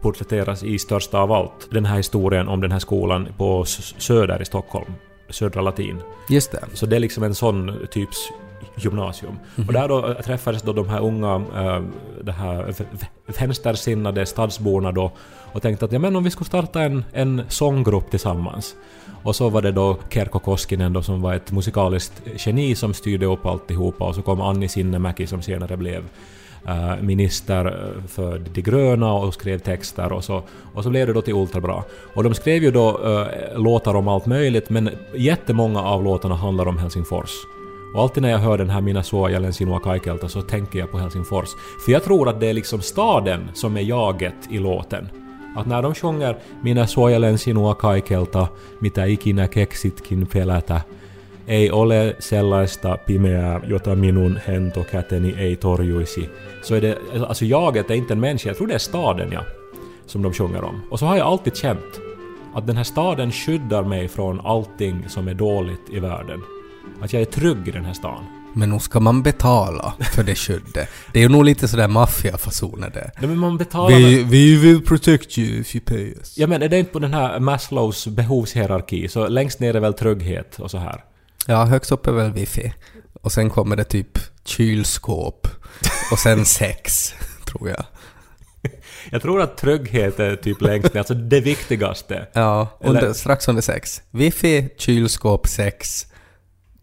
porträtteras 0.01 0.63
i 0.63 0.79
Största 0.79 1.19
av 1.19 1.33
allt. 1.33 1.69
Den 1.71 1.85
här 1.85 1.97
historien 1.97 2.49
om 2.49 2.61
den 2.61 2.73
här 2.73 2.79
skolan 2.79 3.29
på 3.37 3.65
Söder 3.99 4.43
i 4.43 4.45
Stockholm. 4.45 4.93
Södra 5.31 5.61
Latin. 5.63 6.01
Just 6.31 6.53
det. 6.53 6.65
Så 6.73 6.87
det 6.87 6.97
är 6.97 7.01
liksom 7.01 7.23
en 7.23 7.35
sån 7.35 7.73
typs 7.91 8.17
gymnasium. 8.77 9.39
Mhm. 9.57 9.67
Och 9.67 9.73
där 9.73 9.89
då 9.89 10.07
äh, 10.07 10.15
träffades 10.15 10.63
då 10.63 10.73
de 10.73 10.89
här 10.89 11.01
unga, 11.01 11.35
äh, 11.35 11.83
det 12.23 12.33
här 12.33 12.75
vänstersinnade 13.41 14.27
stadsborna 14.27 14.93
då 14.93 15.13
och 15.53 15.63
tänkte 15.63 15.85
att 15.85 15.93
ja 15.93 15.99
men 15.99 16.17
om 16.17 16.25
vi 16.25 16.31
skulle 16.31 16.49
starta 16.49 16.83
en, 16.83 17.05
en 17.13 17.43
sånggrupp 17.49 18.11
tillsammans. 18.11 18.75
Och 19.23 19.37
så 19.37 19.49
var 19.49 19.63
det 19.63 19.73
då 19.73 19.97
Kerkko 20.11 20.39
Koskinen 20.39 20.93
då 20.93 21.03
som 21.03 21.23
var 21.23 21.35
ett 21.35 21.53
musikaliskt 21.53 22.23
geni 22.37 22.75
som 22.75 22.95
styrde 22.95 23.27
upp 23.27 23.47
alltihopa 23.47 24.05
och 24.05 24.15
så 24.15 24.23
kom 24.23 24.41
Anni 24.41 24.69
Sinnemäki 24.69 25.27
som 25.27 25.43
senare 25.43 25.77
blev 25.77 26.05
eh, 26.69 26.97
minister 27.01 27.67
eh, 27.67 28.07
för 28.09 28.39
de 28.39 28.63
gröna 28.63 29.13
och 29.13 29.35
skrev 29.35 29.59
texter 29.59 30.13
och 30.13 30.25
så, 30.25 30.43
och 30.75 30.83
så 30.83 30.91
blev 30.91 31.07
det 31.07 31.13
då 31.13 31.23
till 31.23 31.35
Ultrabra. 31.35 31.83
Och 32.15 32.25
de 32.25 32.35
skrev 32.35 32.63
ju 32.63 32.71
då 32.71 32.89
eh, 32.89 33.59
låtar 33.61 33.95
om 33.95 34.09
allt 34.09 34.27
möjligt 34.27 34.71
men 34.71 34.91
jättemånga 35.17 35.83
av 35.83 36.05
låtarna 36.05 36.35
handlar 36.35 36.69
om 36.69 36.79
Helsingfors. 36.79 37.31
Och 37.95 38.03
alltid 38.03 38.23
när 38.23 38.31
jag 38.31 38.39
hör 38.39 38.59
den 38.59 38.71
här 38.71 38.81
Mina 38.81 39.03
suojalen 39.03 39.53
sinua 39.53 39.81
kaikelta 39.81 40.29
så 40.29 40.43
tänker 40.43 40.79
jag 40.79 40.91
på 40.91 40.99
Helsingfors. 40.99 41.49
För 41.85 41.93
jag 41.93 42.05
tror 42.05 42.29
att 42.29 42.41
det 42.41 42.47
är 42.47 42.55
liksom 42.55 42.81
staden 42.81 43.49
som 43.55 43.77
är 43.77 43.81
jaget 43.81 44.35
i 44.51 44.59
låten. 44.59 45.09
Att 45.57 45.67
när 45.67 45.83
de 45.83 45.95
sjunger 45.95 46.37
Minä 46.63 46.87
suojelen 46.87 47.39
sinua 47.39 47.75
kaikelta, 47.75 48.47
mitä 48.81 49.05
ikinä 49.05 49.49
keksitkin 49.49 50.27
pelätä, 50.27 50.81
ei 51.47 51.71
ole 51.71 52.17
sellaista 52.19 52.99
pimeää, 53.07 53.61
jota 53.67 53.95
minun 53.95 54.41
hentokäteni 54.47 55.35
ei 55.39 55.57
torjuisi. 55.57 56.29
Så 56.63 56.75
är 56.75 56.81
det, 56.81 56.99
alltså 57.29 57.45
jaget 57.45 57.91
är 57.91 57.95
inte 57.95 58.13
en 58.13 58.21
människa, 58.21 58.49
jag 58.49 58.57
tror 58.57 58.67
det 58.67 58.75
är 58.75 58.79
staden 58.79 59.33
ja, 59.33 59.45
som 60.07 60.23
de 60.23 60.33
sjunger 60.33 60.65
om. 60.65 60.81
Och 60.91 60.99
så 60.99 61.07
har 61.07 61.17
jag 61.17 61.27
alltid 61.27 61.57
känt 61.57 62.01
att 62.55 62.67
den 62.67 62.77
här 62.77 62.85
staden 62.85 63.33
skyddar 63.33 63.83
mig 63.83 64.09
från 64.09 64.41
allting 64.41 65.09
som 65.09 65.29
är 65.29 65.35
dåligt 65.35 65.91
i 65.91 66.01
världen. 66.01 66.41
Att 67.03 67.13
jag 67.13 67.23
är 67.23 67.27
trygg 67.27 67.69
i 67.69 67.71
den 67.71 67.85
här 67.85 67.95
stan. 67.95 68.25
Men 68.55 68.69
nog 68.69 68.83
ska 68.83 69.01
man 69.01 69.23
betala 69.23 69.95
för 70.15 70.23
det 70.23 70.35
skyddet. 70.35 70.89
Det 71.13 71.19
är 71.19 71.23
ju 71.23 71.29
nog 71.29 71.45
lite 71.45 71.69
sådär 71.69 71.89
maffiafasoner 71.89 72.91
det. 72.91 73.11
Nej, 73.19 73.29
men 73.29 73.39
man 73.39 73.59
betalar... 73.59 74.25
vi 74.25 74.57
will 74.57 74.83
protect 74.83 75.39
you 75.39 75.61
if 75.61 75.75
you 75.75 75.85
pay 75.85 76.15
us. 76.19 76.39
Ja 76.39 76.47
men 76.47 76.63
är 76.63 76.69
det 76.69 76.79
inte 76.79 76.93
på 76.93 76.99
den 76.99 77.15
här 77.15 77.41
Maslows 77.41 78.07
behovshierarki, 78.07 79.09
så 79.09 79.29
längst 79.29 79.61
ner 79.61 79.77
är 79.77 79.81
väl 79.81 79.95
trygghet 79.95 80.61
och 80.61 80.71
så 80.71 80.79
här. 80.79 81.05
Ja, 81.47 81.65
högst 81.65 81.93
upp 81.93 82.07
är 82.07 82.13
väl 82.13 82.33
wifi. 82.33 82.73
Och 83.23 83.33
sen 83.33 83.51
kommer 83.51 83.77
det 83.77 83.85
typ 83.85 84.19
kylskåp. 84.45 85.49
Och 86.13 86.19
sen 86.19 86.45
sex, 86.45 87.15
tror 87.45 87.69
jag. 87.69 87.85
Jag 89.11 89.23
tror 89.23 89.41
att 89.41 89.57
trygghet 89.57 90.21
är 90.21 90.37
typ 90.37 90.61
längst 90.61 90.95
ner, 90.95 90.99
alltså 90.99 91.15
det 91.15 91.41
viktigaste. 91.41 92.27
Ja, 92.33 92.79
Eller- 92.81 92.91
under, 92.91 93.13
strax 93.13 93.49
under 93.49 93.63
sex. 93.63 94.03
Wifi, 94.11 94.69
kylskåp, 94.77 95.47
sex, 95.47 96.07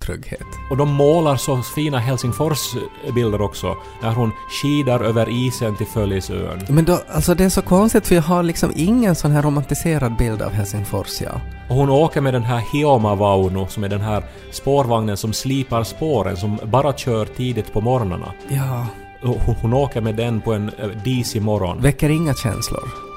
trygghet. 0.06 0.48
Och 0.70 0.78
de 0.78 0.90
målar 0.94 1.36
så 1.36 1.62
fina 1.62 2.00
Helsingfors-bilder 2.00 3.42
också, 3.42 3.78
när 4.02 4.12
hon 4.14 4.32
skidar 4.62 5.00
över 5.00 5.30
isen 5.30 5.76
till 5.76 5.86
Följesön. 5.88 6.62
Men 6.70 6.86
då, 6.86 7.00
alltså 7.12 7.36
det 7.36 7.44
är 7.44 7.50
så 7.50 7.62
konstigt 7.62 8.08
för 8.08 8.16
jag 8.16 8.22
har 8.22 8.44
liksom 8.44 8.72
ingen 8.76 9.16
sån 9.16 9.32
här 9.32 9.42
romantiserad 9.42 10.18
bild 10.18 10.42
av 10.42 10.52
Helsingfors, 10.52 11.22
ja. 11.22 11.42
Och 11.70 11.76
hon 11.76 11.90
åker 11.90 12.22
med 12.22 12.34
den 12.34 12.44
här 12.44 12.60
Hioma-Vauno, 12.74 13.68
som 13.68 13.84
är 13.84 13.90
den 13.90 14.02
här 14.02 14.24
spårvagnen 14.52 15.18
som 15.18 15.34
slipar 15.34 15.84
spåren, 15.84 16.38
som 16.38 16.60
bara 16.64 16.94
kör 16.94 17.26
tidigt 17.26 17.74
på 17.74 17.82
morgnarna. 17.82 18.32
Ja, 18.50 18.88
Hon, 19.22 19.56
hon 19.62 19.74
åker 19.74 20.02
med 20.02 20.16
den 20.16 20.42
på 20.42 20.54
en 20.54 20.70
eh, 20.80 20.88
disig 21.04 21.42
morgon. 21.42 21.82
väcker 21.82 22.10
inga 22.10 22.34
känslor. 22.34 23.09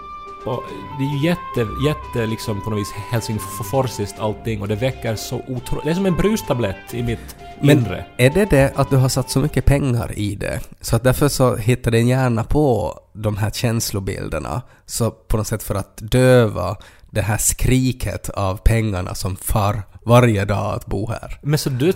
Och 0.44 0.62
det 0.98 1.04
är 1.04 1.08
ju 1.08 1.26
jätte, 1.26 1.68
jätte 1.86 2.26
liksom 2.26 2.60
på 2.60 2.70
något 2.70 2.78
vis 2.78 2.92
Helsingforsiskt 3.10 4.18
allting 4.18 4.60
och 4.62 4.68
det 4.68 4.74
väcker 4.74 5.16
så 5.16 5.36
otroligt... 5.36 5.84
Det 5.84 5.90
är 5.90 5.94
som 5.94 6.06
en 6.06 6.16
brustablett 6.16 6.94
i 6.94 7.02
mitt 7.02 7.36
Men 7.60 7.78
inre. 7.78 8.04
är 8.16 8.30
det 8.30 8.44
det 8.50 8.72
att 8.76 8.90
du 8.90 8.96
har 8.96 9.08
satt 9.08 9.30
så 9.30 9.40
mycket 9.40 9.64
pengar 9.64 10.18
i 10.18 10.34
det, 10.34 10.60
så 10.80 10.96
att 10.96 11.04
därför 11.04 11.28
så 11.28 11.56
hittar 11.56 11.90
din 11.90 12.08
hjärna 12.08 12.44
på 12.44 12.98
de 13.12 13.36
här 13.36 13.50
känslobilderna, 13.50 14.62
så 14.86 15.10
på 15.10 15.36
något 15.36 15.46
sätt 15.46 15.62
för 15.62 15.74
att 15.74 15.96
döva 15.96 16.76
det 17.12 17.20
här 17.20 17.36
skriket 17.38 18.28
av 18.28 18.56
pengarna 18.56 19.14
som 19.14 19.36
far 19.36 19.82
varje 20.04 20.44
dag 20.44 20.74
att 20.74 20.86
bo 20.86 21.08
här? 21.10 21.38
Men 21.42 21.58
så 21.58 21.70
du 21.70 21.92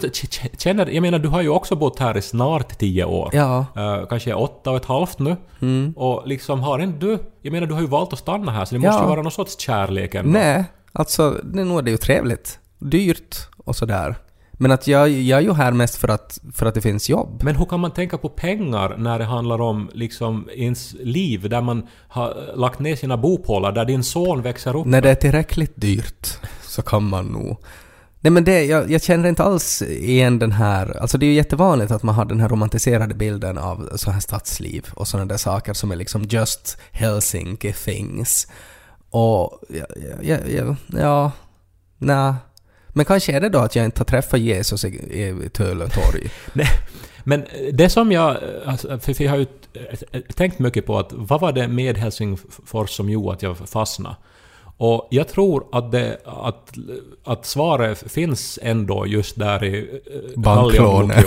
känner... 0.58 0.86
Jag 0.86 1.02
menar, 1.02 1.18
du 1.18 1.28
har 1.28 1.42
ju 1.42 1.48
också 1.48 1.76
bott 1.76 1.98
här 1.98 2.16
i 2.16 2.22
snart 2.22 2.78
tio 2.78 3.04
år. 3.04 3.30
Ja, 3.32 3.66
Eh, 3.76 4.06
kanske 4.08 4.34
åtta 4.34 4.70
och 4.70 4.76
ett 4.76 4.84
halvt 4.84 5.18
nu. 5.18 5.36
Mm. 5.62 5.92
Och 5.96 6.22
liksom 6.28 6.60
har 6.60 6.78
inte 6.78 7.06
du... 7.06 7.18
Jag 7.42 7.52
menar, 7.52 7.66
du 7.66 7.74
har 7.74 7.80
ju 7.80 7.86
valt 7.86 8.12
att 8.12 8.18
stanna 8.18 8.52
här, 8.52 8.64
så 8.64 8.74
det 8.74 8.78
måste 8.78 8.96
Ja. 8.96 9.02
ju 9.02 9.08
vara 9.08 9.22
någon 9.22 9.32
sorts 9.32 9.58
kärlek 9.58 10.14
ändå. 10.14 10.30
nej, 10.30 10.64
alltså 10.92 11.30
det, 11.44 11.64
nog 11.64 11.78
är 11.78 11.82
det 11.82 11.90
ju 11.90 11.96
trevligt. 11.96 12.58
Dyrt 12.78 13.36
och 13.64 13.76
sådär. 13.76 14.16
Men 14.58 14.70
att 14.70 14.86
jag, 14.86 15.10
jag 15.10 15.38
är 15.38 15.42
ju 15.42 15.52
här 15.52 15.72
mest 15.72 15.96
för 15.96 16.08
att, 16.08 16.38
för 16.52 16.66
att 16.66 16.74
det 16.74 16.80
finns 16.80 17.08
jobb. 17.08 17.40
Men 17.42 17.56
hur 17.56 17.64
kan 17.64 17.80
man 17.80 17.90
tänka 17.90 18.18
på 18.18 18.28
pengar 18.28 18.96
när 18.98 19.18
det 19.18 19.24
handlar 19.24 19.60
om 19.60 19.90
liksom 19.92 20.48
ens 20.54 20.94
liv, 21.00 21.48
där 21.48 21.60
man 21.60 21.86
har 22.08 22.56
lagt 22.56 22.78
ner 22.78 22.96
sina 22.96 23.16
bopålar, 23.16 23.72
där 23.72 23.84
din 23.84 24.04
son 24.04 24.42
växer 24.42 24.76
upp? 24.76 24.86
När 24.86 25.02
det 25.02 25.10
är 25.10 25.14
tillräckligt 25.14 25.72
dyrt 25.76 26.38
så 26.62 26.82
kan 26.82 27.08
man 27.08 27.26
nog... 27.26 27.56
Nej 28.20 28.30
men 28.30 28.44
det, 28.44 28.64
jag, 28.64 28.90
jag 28.90 29.02
känner 29.02 29.28
inte 29.28 29.42
alls 29.42 29.82
igen 29.82 30.38
den 30.38 30.52
här... 30.52 31.00
Alltså 31.00 31.18
det 31.18 31.26
är 31.26 31.28
ju 31.28 31.34
jättevanligt 31.34 31.90
att 31.90 32.02
man 32.02 32.14
har 32.14 32.24
den 32.24 32.40
här 32.40 32.48
romantiserade 32.48 33.14
bilden 33.14 33.58
av 33.58 33.88
så 33.96 34.10
här 34.10 34.20
stadsliv 34.20 34.86
och 34.94 35.08
sådana 35.08 35.26
där 35.26 35.36
saker 35.36 35.72
som 35.72 35.90
är 35.90 35.96
liksom 35.96 36.22
just 36.22 36.78
Helsinki 36.92 37.72
things. 37.72 38.46
Och 39.10 39.60
ja, 39.68 39.86
ja, 40.22 40.36
ja, 40.46 40.76
ja 40.92 41.32
nej. 41.98 42.34
Men 42.96 43.04
kanske 43.04 43.32
är 43.32 43.40
det 43.40 43.48
då 43.48 43.58
att 43.58 43.76
jag 43.76 43.84
inte 43.84 44.00
har 44.00 44.04
träffat 44.04 44.40
Jesus 44.40 44.84
i, 44.84 44.88
i 44.88 45.48
Töle 45.48 45.88
torg. 45.88 46.30
Nej, 46.52 46.68
men 47.24 47.44
det 47.72 47.88
som 47.88 48.12
jag... 48.12 48.36
alltså, 48.66 48.98
För 48.98 49.22
jag 49.22 49.30
har 49.30 49.38
ju 49.38 49.46
eh, 50.12 50.20
tänkt 50.20 50.58
mycket 50.58 50.86
på 50.86 50.98
att 50.98 51.12
vad 51.12 51.40
var 51.40 51.52
det 51.52 51.68
med 51.68 51.96
Helsingfors 51.96 52.90
som 52.90 53.10
gjorde 53.10 53.32
att 53.32 53.42
jag 53.42 53.56
fastnade? 53.58 54.16
Och 54.76 55.08
jag 55.10 55.28
tror 55.28 55.64
att, 55.72 55.92
det, 55.92 56.20
att, 56.24 56.72
att 57.24 57.46
svaret 57.46 58.12
finns 58.12 58.58
ändå 58.62 59.06
just 59.06 59.38
där 59.38 59.64
i 59.64 60.00
eh, 60.06 60.40
Banklåne. 60.40 61.24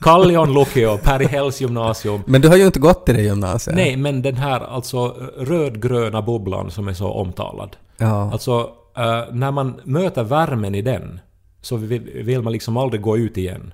Kallion 0.00 0.54
Lukio. 0.54 0.98
Perihälls 0.98 1.60
gymnasium. 1.60 2.22
Men 2.26 2.40
du 2.40 2.48
har 2.48 2.56
ju 2.56 2.66
inte 2.66 2.80
gått 2.80 3.08
i 3.08 3.12
det 3.12 3.22
gymnasiet. 3.22 3.76
Nej, 3.76 3.96
men 3.96 4.22
den 4.22 4.36
här 4.36 4.60
alltså 4.60 5.16
rödgröna 5.38 6.22
bubblan 6.22 6.70
som 6.70 6.88
är 6.88 6.94
så 6.94 7.10
omtalad. 7.10 7.76
Ja. 7.96 8.32
Alltså, 8.32 8.70
eh, 8.96 9.24
när 9.32 9.50
man 9.50 9.80
möter 9.84 10.24
värmen 10.24 10.74
i 10.74 10.82
den 10.82 11.20
så 11.60 11.76
vill, 11.76 12.42
man 12.42 12.52
liksom 12.52 12.76
aldrig 12.76 13.02
gå 13.02 13.16
ut 13.16 13.36
igen. 13.38 13.72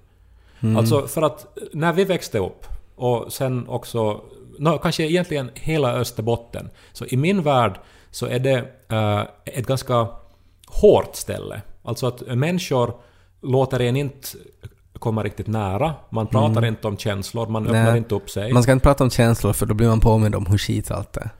Alltså, 0.76 1.06
för 1.06 1.22
att 1.22 1.58
när 1.72 1.92
vi 1.92 2.04
växte 2.04 2.38
upp 2.38 2.66
och 2.94 3.32
sen 3.32 3.68
också, 3.68 4.20
nå, 4.58 4.78
kanske 4.78 5.02
egentligen 5.02 5.50
hela 5.54 5.92
Österbotten, 5.92 6.70
så 6.92 7.06
i 7.06 7.16
min 7.16 7.42
värld 7.42 7.78
så 8.10 8.26
är 8.26 8.38
det 8.38 8.64
eh, 8.88 9.22
ett 9.44 9.66
ganska 9.66 10.08
hårt 10.66 11.16
ställe. 11.16 11.62
Alltså 11.82 12.06
att 12.06 12.20
människor 12.20 12.94
låter 13.42 13.80
en 13.80 13.96
inte 13.96 14.28
komma 14.98 15.22
riktigt 15.22 15.46
nära, 15.46 15.94
man 16.10 16.26
pratar 16.26 16.64
inte 16.64 16.88
om 16.88 16.96
känslor, 16.96 17.46
man 17.46 17.66
öppnar 17.66 17.84
Nej. 17.84 17.98
inte 17.98 18.14
upp 18.14 18.30
sig. 18.30 18.52
Man 18.52 18.62
ska 18.62 18.72
inte 18.72 18.82
prata 18.82 19.04
om 19.04 19.10
känslor 19.10 19.52
för 19.52 19.66
då 19.66 19.74
blir 19.74 19.88
man 19.88 20.00
påmind 20.00 20.34
om 20.34 20.46
hur 20.46 20.58
skit 20.58 20.90
allt 20.90 21.16
är. 21.16 21.30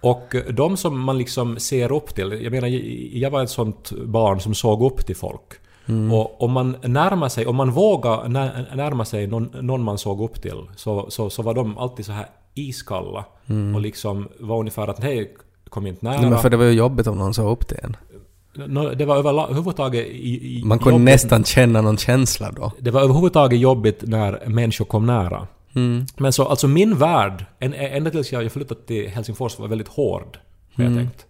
Och 0.00 0.34
de 0.50 0.76
som 0.76 1.00
man 1.00 1.18
liksom 1.18 1.58
ser 1.58 1.92
upp 1.92 2.14
till, 2.14 2.40
jag 2.42 2.50
menar 2.52 2.68
jag 3.18 3.30
var 3.30 3.42
ett 3.42 3.50
sånt 3.50 3.92
barn 3.92 4.40
som 4.40 4.54
såg 4.54 4.82
upp 4.82 5.06
till 5.06 5.16
folk. 5.16 5.52
Och 6.12 6.42
om 6.42 6.52
man 6.52 6.76
närmar 6.82 7.28
sig, 7.28 7.46
om 7.46 7.56
man 7.56 7.70
vågar 7.70 8.28
när, 8.28 8.76
närma 8.76 9.04
sig 9.04 9.26
någon, 9.26 9.50
någon 9.60 9.82
man 9.82 9.98
såg 9.98 10.20
upp 10.22 10.42
till, 10.42 10.62
så, 10.76 11.06
så, 11.10 11.30
så 11.30 11.42
var 11.42 11.54
de 11.54 11.78
alltid 11.78 12.06
så 12.06 12.12
här 12.12 12.26
iskalla. 12.54 13.24
Och 13.74 13.80
liksom 13.80 14.28
var 14.40 14.58
ungefär 14.58 14.88
att 14.88 15.02
hej, 15.02 15.34
kom 15.68 15.86
inte 15.86 16.04
nära. 16.06 16.20
Nej, 16.20 16.30
men 16.30 16.38
för 16.38 16.50
det 16.50 16.56
var 16.56 16.64
ju 16.64 16.70
jobbigt 16.72 17.06
om 17.06 17.18
någon 17.18 17.34
såg 17.34 17.50
upp 17.50 17.68
till 17.68 17.78
en. 17.82 17.96
Det 18.98 19.04
var 19.04 19.16
överhuvudtaget 19.16 20.06
i, 20.06 20.58
i 20.58 20.64
Man 20.64 20.78
kunde 20.78 20.90
jobbigt- 20.94 21.04
nästan 21.04 21.44
känna 21.44 21.80
någon 21.80 21.96
känsla 21.96 22.50
då. 22.52 22.72
Det 22.78 22.90
var 22.90 23.00
överhuvudtaget 23.02 23.60
jobbigt 23.60 24.02
när 24.06 24.42
människor 24.46 24.84
kom 24.84 25.06
nära. 25.06 25.46
Mm. 25.74 26.06
Men 26.16 26.32
så, 26.32 26.44
alltså 26.44 26.68
min 26.68 26.98
värld, 26.98 27.44
ända 27.60 28.10
tills 28.10 28.32
jag 28.32 28.52
flyttade 28.52 28.80
till 28.82 29.08
Helsingfors, 29.08 29.58
var 29.58 29.68
väldigt 29.68 29.88
hård. 29.88 30.38
Har 30.74 30.84
Mm. 30.84 30.96
jag 30.98 31.04
tänkt. 31.06 31.26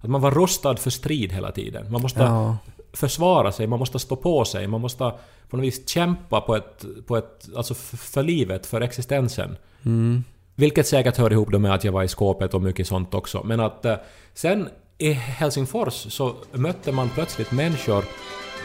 Att 0.00 0.10
man 0.10 0.20
var 0.20 0.30
rustad 0.30 0.76
för 0.76 0.90
strid 0.90 1.32
hela 1.32 1.52
tiden. 1.52 1.92
Man 1.92 2.02
måste 2.02 2.20
Ja. 2.22 2.56
försvara 2.92 3.52
sig, 3.52 3.66
man 3.66 3.78
måste 3.78 3.98
stå 3.98 4.16
på 4.16 4.44
sig, 4.44 4.66
man 4.66 4.80
måste 4.80 5.12
på 5.50 5.56
något 5.56 5.64
vis 5.66 5.88
kämpa 5.88 6.40
på 6.40 6.56
ett, 6.56 6.84
på 7.06 7.16
ett, 7.16 7.48
alltså 7.56 7.74
för 7.74 8.22
livet, 8.22 8.66
för 8.66 8.80
existensen. 8.80 9.56
Mm. 9.84 10.24
Vilket 10.54 10.86
säkert 10.86 11.16
hör 11.16 11.32
ihop 11.32 11.48
med 11.48 11.74
att 11.74 11.84
jag 11.84 11.92
var 11.92 12.02
i 12.02 12.08
skåpet 12.08 12.54
och 12.54 12.62
mycket 12.62 12.86
sånt 12.88 13.14
också. 13.14 13.42
Men 13.44 13.60
att 13.60 13.84
eh, 13.84 13.96
sen 14.34 14.68
i 14.98 15.12
Helsingfors 15.12 15.92
så 16.12 16.34
mötte 16.52 16.92
man 16.92 17.08
plötsligt 17.14 17.52
människor 17.52 18.04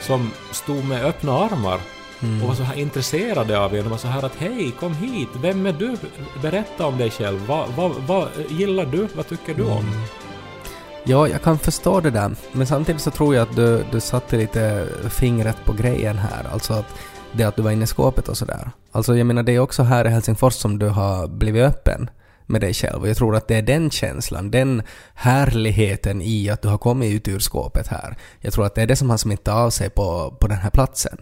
som 0.01 0.32
stod 0.51 0.86
med 0.86 1.06
öppna 1.06 1.32
armar 1.39 1.80
och 2.42 2.48
var 2.48 2.56
så 2.56 2.63
här 2.63 2.75
intresserade 2.75 3.60
av 3.60 3.75
er. 3.75 3.84
De 3.84 3.90
var 3.90 3.98
så 3.98 4.08
här 4.08 4.25
att 4.25 4.36
hej, 4.36 4.72
kom 4.80 4.94
hit, 4.94 5.30
vem 5.42 5.66
är 5.66 5.74
du? 5.74 5.98
Berätta 6.42 6.86
om 6.86 6.98
dig 6.98 7.10
själv. 7.10 7.46
Vad, 7.48 7.70
vad, 7.70 7.92
vad 8.08 8.28
gillar 8.50 8.86
du? 8.86 9.08
Vad 9.16 9.28
tycker 9.28 9.54
du 9.54 9.63
om? 9.63 9.86
Ja, 11.04 11.28
jag 11.28 11.42
kan 11.42 11.60
förstå 11.60 12.00
det 12.00 12.12
där. 12.12 12.32
Men 12.51 12.68
samtidigt 12.68 13.01
så 13.01 13.12
tror 13.12 13.36
jag 13.36 13.50
att 13.50 13.56
du, 13.56 13.84
du 13.92 14.00
satte 14.00 14.38
lite 14.38 14.88
fingret 15.10 15.66
på 15.66 15.74
grejen 15.74 16.18
här. 16.18 16.48
Alltså 16.54 16.74
att 16.74 16.86
det 17.32 17.44
att 17.44 17.56
du 17.56 17.62
var 17.62 17.72
inne 17.72 17.84
i 17.84 17.88
skåpet 17.88 18.28
och 18.28 18.38
sådär. 18.38 18.72
Alltså 18.92 19.18
jag 19.18 19.28
menar 19.28 19.44
det 19.44 19.56
är 19.56 19.60
också 19.60 19.84
här 19.84 20.06
i 20.06 20.10
Helsingfors 20.10 20.54
som 20.54 20.80
du 20.80 20.88
har 20.88 21.28
blivit 21.28 21.63
öppen 21.63 22.10
med 22.46 22.62
dig 22.62 22.74
själv. 22.74 23.01
Och 23.01 23.10
jag 23.10 23.18
tror 23.18 23.36
att 23.36 23.48
det 23.48 23.56
är 23.56 23.62
den 23.62 23.92
känslan, 23.92 24.51
den 24.51 24.84
härligheten 25.13 26.22
i 26.22 26.50
att 26.50 26.62
du 26.62 26.68
har 26.68 26.78
kommit 26.78 27.12
ut 27.13 27.28
ur 27.28 27.40
skåpet 27.40 27.88
här. 27.88 28.18
Jag 28.40 28.54
tror 28.54 28.66
att 28.66 28.75
det 28.75 28.82
är 28.82 28.88
det 28.88 28.96
som 28.96 29.10
har 29.10 29.18
smittat 29.18 29.54
av 29.54 29.70
sig 29.70 29.90
på, 29.90 30.38
på 30.40 30.48
den 30.48 30.58
här 30.58 30.70
platsen. 30.70 31.18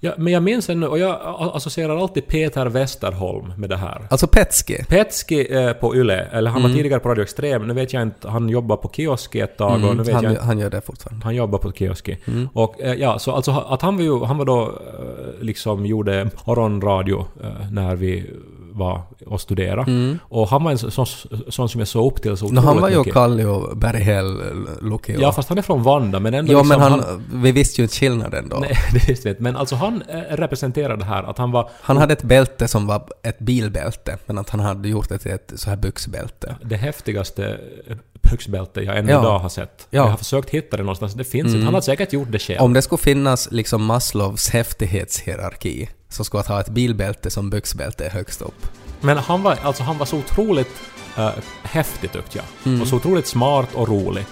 Ja, 0.00 0.12
men 0.18 0.32
jag 0.32 0.42
minns 0.42 0.70
ännu, 0.70 0.86
och 0.86 0.98
jag 0.98 1.18
associerar 1.54 1.96
alltid 2.02 2.26
Peter 2.26 2.66
Westerholm 2.66 3.52
med 3.56 3.70
det 3.70 3.76
här. 3.76 4.06
Alltså 4.10 4.26
Petski. 4.26 4.84
Petski 4.88 5.54
eh, 5.54 5.72
på 5.72 5.96
Yle, 5.96 6.14
eller 6.32 6.50
han 6.50 6.62
var 6.62 6.70
tidigare 6.70 7.00
på 7.00 7.08
Radio 7.08 7.22
Extrem, 7.22 7.66
nu 7.66 7.74
vet 7.74 7.92
jag 7.92 8.02
inte, 8.02 8.28
han 8.28 8.48
jobbar 8.48 8.76
på 8.76 8.88
Kioski 8.88 9.40
ett 9.40 9.56
tag 9.58 9.72
och 9.72 9.80
nu 9.80 9.86
Mm, 9.86 9.98
vet 9.98 10.08
jag 10.08 10.14
han, 10.14 10.30
inte 10.30 10.42
han 10.42 10.58
gör 10.58 10.70
det 10.70 10.80
fortfarande. 10.80 11.24
han 11.24 11.34
jobbar 11.34 11.58
på 11.58 11.72
Kioski. 11.72 12.18
Och 12.52 12.80
eh, 12.80 12.94
ja, 12.94 13.18
så 13.18 13.32
alltså 13.32 13.50
att 13.50 13.82
han 13.82 13.96
var 13.96 14.02
ju, 14.04 14.24
han 14.24 14.38
var 14.38 14.44
då 14.44 14.62
eh, 14.62 15.44
liksom 15.44 15.86
gjorde 15.86 16.30
morgonradio 16.44 17.26
eh, 17.42 17.70
när 17.72 17.96
vi 17.96 18.30
var 18.76 19.02
och 19.26 19.40
studerade. 19.40 20.16
Och 20.22 20.48
han 20.48 20.64
var 20.64 20.70
en 20.70 20.78
sån, 20.78 21.06
sån 21.48 21.68
som 21.68 21.78
jag 21.80 21.88
såg 21.88 22.12
upp 22.12 22.22
till 22.22 22.36
så 22.36 22.48
No, 22.48 22.60
han 22.60 22.80
var 22.80 22.88
ju 22.88 22.98
mycket. 22.98 23.12
Kallio, 23.12 23.74
Berghäll, 23.74 24.40
Lukio. 24.80 25.20
Ja, 25.20 25.32
fast 25.32 25.48
han 25.48 25.58
är 25.58 25.62
från 25.62 25.82
Vanda, 25.82 26.20
men 26.20 26.34
ändå 26.34 26.52
Jo, 26.52 26.58
liksom 26.58 26.68
men 26.80 26.80
han, 26.92 27.24
vi 27.42 27.52
visste 27.52 27.80
ju 27.80 27.84
inte 27.84 27.94
skillnaden 27.96 28.48
då. 28.48 28.56
Nej, 28.56 28.76
det 28.92 29.08
visste 29.08 29.28
vi 29.28 29.30
inte. 29.30 29.42
Men 29.42 29.56
alltså 29.56 29.74
han 29.76 30.02
eh, 30.08 30.18
representerade 30.36 30.96
det 30.96 31.04
här 31.04 31.22
att 31.22 31.38
han 31.38 31.50
var 31.50 31.70
Han 31.80 31.96
hade 31.96 32.12
ett 32.12 32.22
bälte 32.22 32.68
som 32.68 32.86
var 32.86 33.02
ett 33.22 33.38
bilbälte, 33.38 34.18
men 34.26 34.38
att 34.38 34.50
han 34.50 34.60
hade 34.60 34.88
gjort 34.88 35.08
det 35.08 35.18
till 35.18 35.30
ett 35.30 35.52
så 35.56 35.70
här 35.70 35.76
byxbälte. 35.76 36.56
det 36.64 36.76
häftigaste 36.76 37.58
eh, 37.88 37.96
byxbälte 38.30 38.80
jag 38.80 38.98
ännu 38.98 39.12
Ja. 39.12 39.20
idag 39.20 39.38
har 39.38 39.48
sett. 39.48 39.86
Ja. 39.90 40.02
Jag 40.02 40.10
har 40.10 40.16
försökt 40.16 40.50
hitta 40.50 40.76
det 40.76 40.82
någonstans, 40.82 41.14
det 41.14 41.24
finns 41.24 41.54
inte. 41.54 41.64
Han 41.64 41.74
har 41.74 41.80
säkert 41.80 42.12
gjort 42.12 42.28
det 42.32 42.38
själv. 42.38 42.60
Om 42.60 42.72
det 42.72 42.82
skulle 42.82 42.98
finnas 42.98 43.48
liksom 43.50 43.84
Maslows 43.84 44.50
häftighetshierarki 44.50 45.88
så 46.16 46.24
skulle 46.24 46.40
att 46.40 46.46
ha 46.46 46.60
ett 46.60 46.68
bilbälte 46.68 47.30
som 47.30 47.50
byxbälte 47.50 48.08
högst 48.12 48.42
upp. 48.42 48.66
Men 49.00 49.18
han 49.18 49.42
var, 49.42 49.58
alltså, 49.62 49.82
han 49.82 49.98
var 49.98 50.06
så 50.06 50.16
otroligt 50.18 50.70
uh, 51.18 51.30
häftig 51.62 52.12
tyckte 52.12 52.38
jag. 52.38 52.44
Mm. 52.64 52.82
Och 52.82 52.88
så 52.88 52.96
otroligt 52.96 53.26
smart 53.26 53.68
och 53.74 53.88
rolig. 53.88 54.24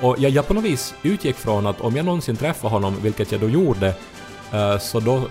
Och 0.00 0.16
jag, 0.18 0.30
jag 0.30 0.46
på 0.46 0.54
något 0.54 0.64
vis 0.64 0.94
utgick 1.02 1.36
från 1.36 1.66
att 1.66 1.80
om 1.80 1.96
jag 1.96 2.04
någonsin 2.06 2.36
träffar 2.36 2.68
honom, 2.68 2.96
vilket 3.02 3.32
jag 3.32 3.40
då 3.40 3.48
gjorde, 3.48 3.94
eh, 4.52 4.78
så 4.78 5.00
då 5.00 5.22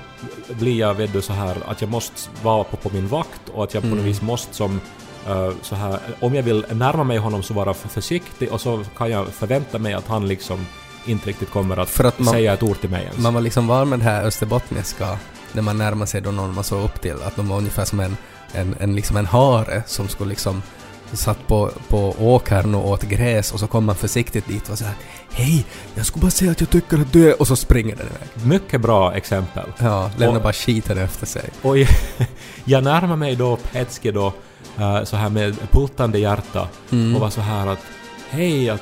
blir 0.49 0.79
jag 0.79 0.93
vet 0.93 1.13
du, 1.13 1.21
så 1.21 1.33
här 1.33 1.57
att 1.67 1.81
jag 1.81 1.89
måste 1.89 2.29
vara 2.43 2.63
på, 2.63 2.77
på 2.77 2.89
min 2.93 3.07
vakt 3.07 3.41
och 3.53 3.63
att 3.63 3.73
jag 3.73 3.83
Mm. 3.83 3.91
på 3.91 4.01
något 4.03 4.09
vis 4.11 4.21
måste 4.21 4.55
som 4.55 4.81
eh, 5.27 5.49
så 5.61 5.75
här, 5.75 5.99
om 6.19 6.35
jag 6.35 6.43
vill 6.43 6.65
närma 6.71 7.03
mig 7.03 7.17
honom 7.17 7.43
så 7.43 7.53
vara 7.53 7.73
för 7.73 7.89
försiktig 7.89 8.51
och 8.51 8.61
så 8.61 8.83
kan 8.97 9.11
jag 9.11 9.27
förvänta 9.27 9.77
mig 9.79 9.93
att 9.93 10.07
han 10.07 10.27
liksom 10.27 10.65
inte 11.05 11.29
riktigt 11.29 11.49
kommer 11.51 11.77
att, 11.77 11.99
att 11.99 12.19
man- 12.19 12.33
säga 12.33 12.53
ett 12.53 12.63
ord 12.63 12.79
till 12.81 12.89
mig 12.89 13.03
ens. 13.03 13.17
Man 13.17 13.33
var 13.33 13.41
liksom 13.41 13.67
van 13.67 13.89
med 13.89 13.99
det 13.99 14.03
här 14.05 14.23
österbottniska 14.25 15.17
när 15.53 15.61
man 15.61 15.77
närmar 15.77 16.05
sig 16.05 16.21
då 16.21 16.31
någon 16.31 16.53
man 16.55 16.63
såg 16.63 16.83
upp 16.83 17.01
till, 17.01 17.15
att 17.25 17.35
de 17.35 17.49
var 17.49 17.57
ungefär 17.57 17.85
som 17.85 17.99
en, 17.99 18.17
en, 18.53 18.75
en, 18.79 18.95
liksom 18.95 19.17
en 19.17 19.25
hare 19.25 19.83
som 19.87 20.07
skulle 20.07 20.29
liksom 20.29 20.61
satt 21.13 21.47
på, 21.47 21.71
på 21.87 22.15
åkern 22.19 22.75
och 22.75 22.89
åt 22.89 23.03
gräs 23.03 23.51
och 23.51 23.59
så 23.59 23.67
kom 23.67 23.85
man 23.85 23.95
försiktigt 23.95 24.47
dit 24.47 24.69
och 24.69 24.77
så 24.77 24.85
här 24.85 24.93
Hej, 25.31 25.65
jag 25.95 26.05
skulle 26.05 26.21
bara 26.21 26.31
säga 26.31 26.51
att 26.51 26.59
jag 26.59 26.69
tycker 26.69 26.97
att 27.01 27.13
du 27.13 27.29
är... 27.31 27.41
Och 27.41 27.47
så 27.47 27.55
springer 27.55 27.95
den 27.95 28.05
iväg. 28.05 28.47
Mycket 28.47 28.81
bra 28.81 29.13
exempel. 29.13 29.69
Ja, 29.77 30.11
lämnar 30.17 30.39
bara 30.39 30.53
skiten 30.53 30.97
efter 30.97 31.25
sig. 31.25 31.49
Och 31.61 31.77
jag, 31.77 31.87
jag 32.63 32.83
närmar 32.83 33.15
mig 33.15 33.35
då 33.35 33.55
Petski 33.55 34.11
då 34.11 34.33
eh, 34.77 35.03
så 35.03 35.15
här 35.17 35.29
med 35.29 35.55
pultande 35.71 36.19
hjärta 36.19 36.67
Mm. 36.91 37.15
och 37.15 37.21
var 37.21 37.29
så 37.29 37.41
här 37.41 37.67
att 37.67 37.79
hej 38.29 38.69
att, 38.69 38.81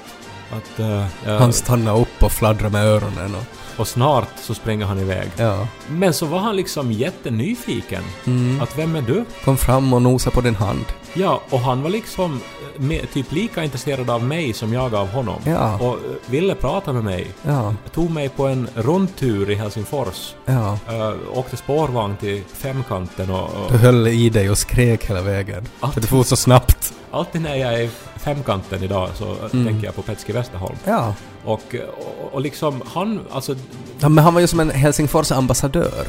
att 0.52 0.80
eh, 0.80 1.38
Han 1.40 1.54
stannar 1.54 2.00
upp 2.00 2.24
och 2.24 2.32
fladdrar 2.32 2.70
med 2.70 2.86
öronen 2.86 3.36
och... 3.36 3.44
och 3.78 3.88
snart 3.88 4.28
så 4.42 4.54
springer 4.54 4.86
han 4.86 5.00
iväg. 5.00 5.30
Ja. 5.38 5.68
Men 5.88 6.14
så 6.14 6.26
var 6.26 6.40
han 6.40 6.56
liksom 6.56 6.92
jättenyfiken. 6.92 8.04
Mm. 8.26 8.62
Att 8.62 8.78
vem 8.78 8.96
är 8.96 9.02
du? 9.02 9.26
Kom 9.44 9.58
fram 9.58 9.94
och 9.94 10.02
nosa 10.02 10.32
på 10.32 10.42
din 10.42 10.56
hand. 10.56 10.86
Ja, 11.14 11.42
och 11.50 11.60
han 11.60 11.82
var 11.82 11.90
liksom 11.90 12.34
eh, 12.34 12.82
med, 12.82 13.12
typ 13.14 13.32
lika 13.32 13.64
intresserad 13.64 14.10
av 14.10 14.24
mig 14.24 14.54
som 14.54 14.74
jag 14.74 14.96
av 14.96 15.08
honom. 15.10 15.42
Ja. 15.46 15.76
Och 15.76 15.94
eh, 15.94 16.00
ville 16.26 16.56
prata 16.56 16.94
med 16.94 17.04
mig. 17.04 17.28
Ja, 17.44 17.76
Tog 17.94 18.10
mig 18.10 18.30
på 18.30 18.48
en 18.48 18.68
rundtur 18.76 19.50
i 19.50 19.56
Helsingfors. 19.56 20.36
ja. 20.46 20.78
Uh, 20.92 21.14
åkte 21.38 21.58
spårvagn 21.58 22.18
till 22.18 22.44
Femkanten 22.54 23.30
och, 23.30 23.44
och 23.44 23.72
Du 23.72 23.78
höll 23.78 24.08
i 24.08 24.30
dig 24.30 24.50
och 24.50 24.58
skrek 24.58 25.10
hela 25.10 25.22
vägen. 25.22 25.66
Allt. 25.80 25.94
För 25.94 26.02
det 26.02 26.08
får 26.08 26.24
så 26.24 26.36
snabbt. 26.36 26.94
Alltid 27.18 27.42
när 27.42 27.56
jag 27.56 27.74
är 27.74 27.80
i 27.80 27.90
Femkanten 28.16 28.84
idag 28.84 29.10
så 29.18 29.36
Mm. 29.54 29.66
tänker 29.68 29.86
jag 29.86 29.96
på 29.96 30.02
Petski 30.02 30.32
Westerholm. 30.34 30.76
Ja. 30.86 31.14
Och, 31.46 31.76
och, 31.98 32.34
och 32.34 32.42
liksom 32.42 32.82
han, 32.94 33.20
alltså 33.32 33.56
ja. 34.00 34.10
Men 34.10 34.24
han 34.24 34.34
var 34.34 34.42
ju 34.42 34.48
som 34.48 34.60
en 34.60 34.70
Helsingfors 34.70 35.32
ambassadör. 35.32 36.08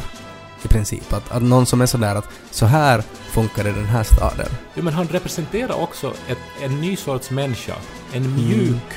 I 0.64 0.68
princip. 0.68 1.12
Att, 1.12 1.33
att 1.33 1.42
någon 1.42 1.66
som 1.66 1.80
är 1.80 1.87
sådär 1.87 2.14
att 2.14 2.28
så 2.50 2.66
här 2.66 3.02
funkar 3.30 3.64
det 3.64 3.70
i 3.70 3.72
den 3.72 3.85
här 3.87 4.02
staden. 4.04 4.48
Ja, 4.74 4.83
men 4.83 4.92
han 4.94 5.09
representerar 5.09 5.83
också 5.83 6.12
ett, 6.28 6.38
en 6.62 6.80
ny 6.80 6.96
sorts 6.96 7.30
människa. 7.30 7.74
En 8.12 8.24
Mm. 8.24 8.48
mjuk, 8.48 8.92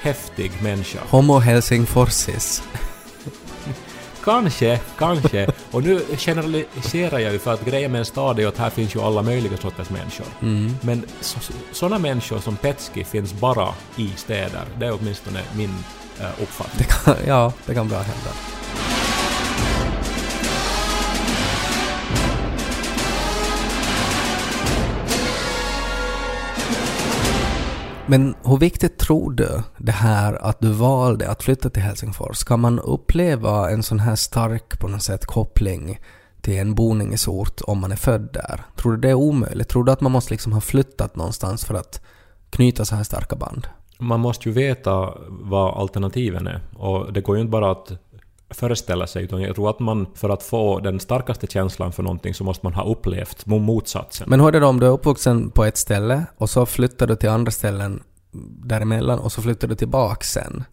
häftig 0.00 0.52
människa. 0.62 0.98
Homo 1.10 1.38
Helsingforsis. 1.38 2.62
Kanske, 4.24 4.80
kanske. 4.98 5.46
Och 5.70 5.82
nu 5.82 6.00
generaliserar 6.18 7.18
jag 7.18 7.32
ju 7.32 7.38
för 7.38 7.54
att 7.54 7.64
grejen 7.64 7.92
med 7.92 7.98
en 7.98 8.04
stad 8.04 8.38
är 8.38 8.46
att 8.46 8.58
här 8.58 8.70
finns 8.70 8.94
ju 8.94 9.00
alla 9.00 9.22
möjliga 9.22 9.56
sorters 9.56 9.90
människor. 9.90 10.26
Mm. 10.42 10.76
Men 10.80 11.02
sådana 11.72 11.98
människor 11.98 12.38
som 12.38 12.56
Petski 12.56 13.04
finns 13.04 13.32
bara 13.32 13.68
i 13.96 14.08
städer. 14.16 14.62
Det 14.78 14.86
är 14.86 14.98
åtminstone 15.00 15.40
min 15.56 15.74
eh, 16.20 16.42
uppfattning. 16.42 16.86
Det 16.88 17.04
kan, 17.04 17.14
ja, 17.26 17.52
det 17.66 17.74
kan 17.74 17.88
bra 17.88 17.98
hända. 17.98 18.30
Men 28.06 28.34
hur 28.44 28.56
viktigt 28.56 28.98
tror 28.98 29.30
du 29.30 29.62
det 29.78 29.92
här 29.92 30.34
att 30.34 30.60
du 30.60 30.72
valde 30.72 31.30
att 31.30 31.42
flytta 31.42 31.70
till 31.70 31.82
Helsingfors? 31.82 32.36
Ska 32.36 32.56
man 32.56 32.78
uppleva 32.78 33.70
en 33.70 33.82
sån 33.82 34.00
här 34.00 34.16
stark 34.16 34.78
på 34.80 34.88
något 34.88 35.02
sätt 35.02 35.26
koppling 35.26 36.00
till 36.40 36.58
en 36.58 36.74
boningsort 36.74 37.60
om 37.66 37.78
man 37.78 37.92
är 37.92 37.96
född 37.96 38.28
där? 38.32 38.60
Tror 38.76 38.92
du 38.92 38.98
det 38.98 39.10
är 39.10 39.14
omöjligt? 39.14 39.68
Tror 39.68 39.84
du 39.84 39.92
att 39.92 40.00
man 40.00 40.12
måste 40.12 40.30
liksom 40.34 40.52
ha 40.52 40.60
flyttat 40.60 41.16
någonstans 41.16 41.64
för 41.64 41.74
att 41.74 42.00
knyta 42.50 42.84
så 42.84 42.96
här 42.96 43.04
starka 43.04 43.36
band? 43.36 43.66
Man 43.98 44.20
måste 44.20 44.48
ju 44.48 44.54
veta 44.54 45.14
vad 45.28 45.78
alternativen 45.78 46.46
är. 46.46 46.60
Och 46.76 47.12
det 47.12 47.20
går 47.20 47.36
ju 47.36 47.42
inte 47.42 47.50
bara 47.50 47.70
att 47.70 47.92
föreställa 48.54 49.06
sig, 49.06 49.24
utan 49.24 49.42
jag 49.42 49.54
tror 49.54 49.70
att 49.70 49.80
man 49.80 50.06
för 50.14 50.28
att 50.28 50.42
få 50.42 50.80
den 50.80 51.00
starkaste 51.00 51.46
känslan 51.46 51.92
för 51.92 52.02
någonting 52.02 52.34
så 52.34 52.44
måste 52.44 52.66
man 52.66 52.74
ha 52.74 52.84
upplevt 52.84 53.46
motsatsen. 53.46 54.26
Men 54.30 54.40
hur 54.40 54.48
är 54.48 54.52
det 54.52 54.60
då 54.60 54.66
om 54.66 54.80
du 54.80 54.86
är 54.86 54.90
uppvuxen 54.90 55.50
på 55.50 55.64
ett 55.64 55.76
ställe 55.76 56.26
och 56.36 56.50
så 56.50 56.66
flyttar 56.66 57.06
du 57.06 57.16
till 57.16 57.28
andra 57.28 57.50
ställen 57.50 58.02
däremellan 58.64 59.18
och 59.18 59.32
så 59.32 59.42
flyttar 59.42 59.68
du 59.68 59.74
tillbaks 59.74 60.32
sen 60.32 60.64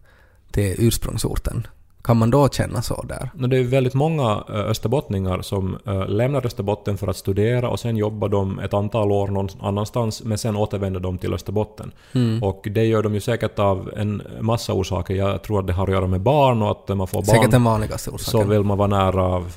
till 0.52 0.74
ursprungsorten? 0.78 1.66
Kan 2.02 2.16
man 2.16 2.30
då 2.30 2.48
känna 2.48 2.82
så 2.82 3.02
där? 3.08 3.30
No, 3.34 3.46
Det 3.46 3.58
är 3.58 3.62
väldigt 3.64 3.94
många 3.94 4.44
ö, 4.48 4.62
österbottningar 4.62 5.42
som 5.42 5.78
ö, 5.84 6.06
lämnar 6.06 6.46
Österbotten 6.46 6.98
för 6.98 7.08
att 7.08 7.16
studera 7.16 7.68
och 7.68 7.80
sen 7.80 7.96
jobbar 7.96 8.28
de 8.28 8.58
ett 8.58 8.74
antal 8.74 9.12
år 9.12 9.28
någon 9.28 9.48
annanstans 9.60 10.22
men 10.22 10.38
sen 10.38 10.56
återvänder 10.56 11.00
de 11.00 11.18
till 11.18 11.34
Österbotten. 11.34 11.92
Mm. 12.12 12.42
Och 12.42 12.66
det 12.70 12.84
gör 12.84 13.02
de 13.02 13.14
ju 13.14 13.20
säkert 13.20 13.58
av 13.58 13.90
en 13.96 14.22
massa 14.40 14.72
orsaker. 14.72 15.14
Jag 15.14 15.42
tror 15.42 15.60
att 15.60 15.66
det 15.66 15.72
har 15.72 15.86
att 15.86 15.92
göra 15.92 16.06
med 16.06 16.20
barn 16.20 16.62
och 16.62 16.70
att 16.70 16.88
man 16.96 17.06
får 17.06 17.18
barn 17.18 17.26
Säkert 17.26 17.50
den 17.50 17.64
vanligaste 17.64 18.10
så 18.10 18.14
orsaken. 18.14 18.48
vill 18.48 18.62
man 18.62 18.78
vara 18.78 18.88
nära 18.88 19.22
av 19.24 19.52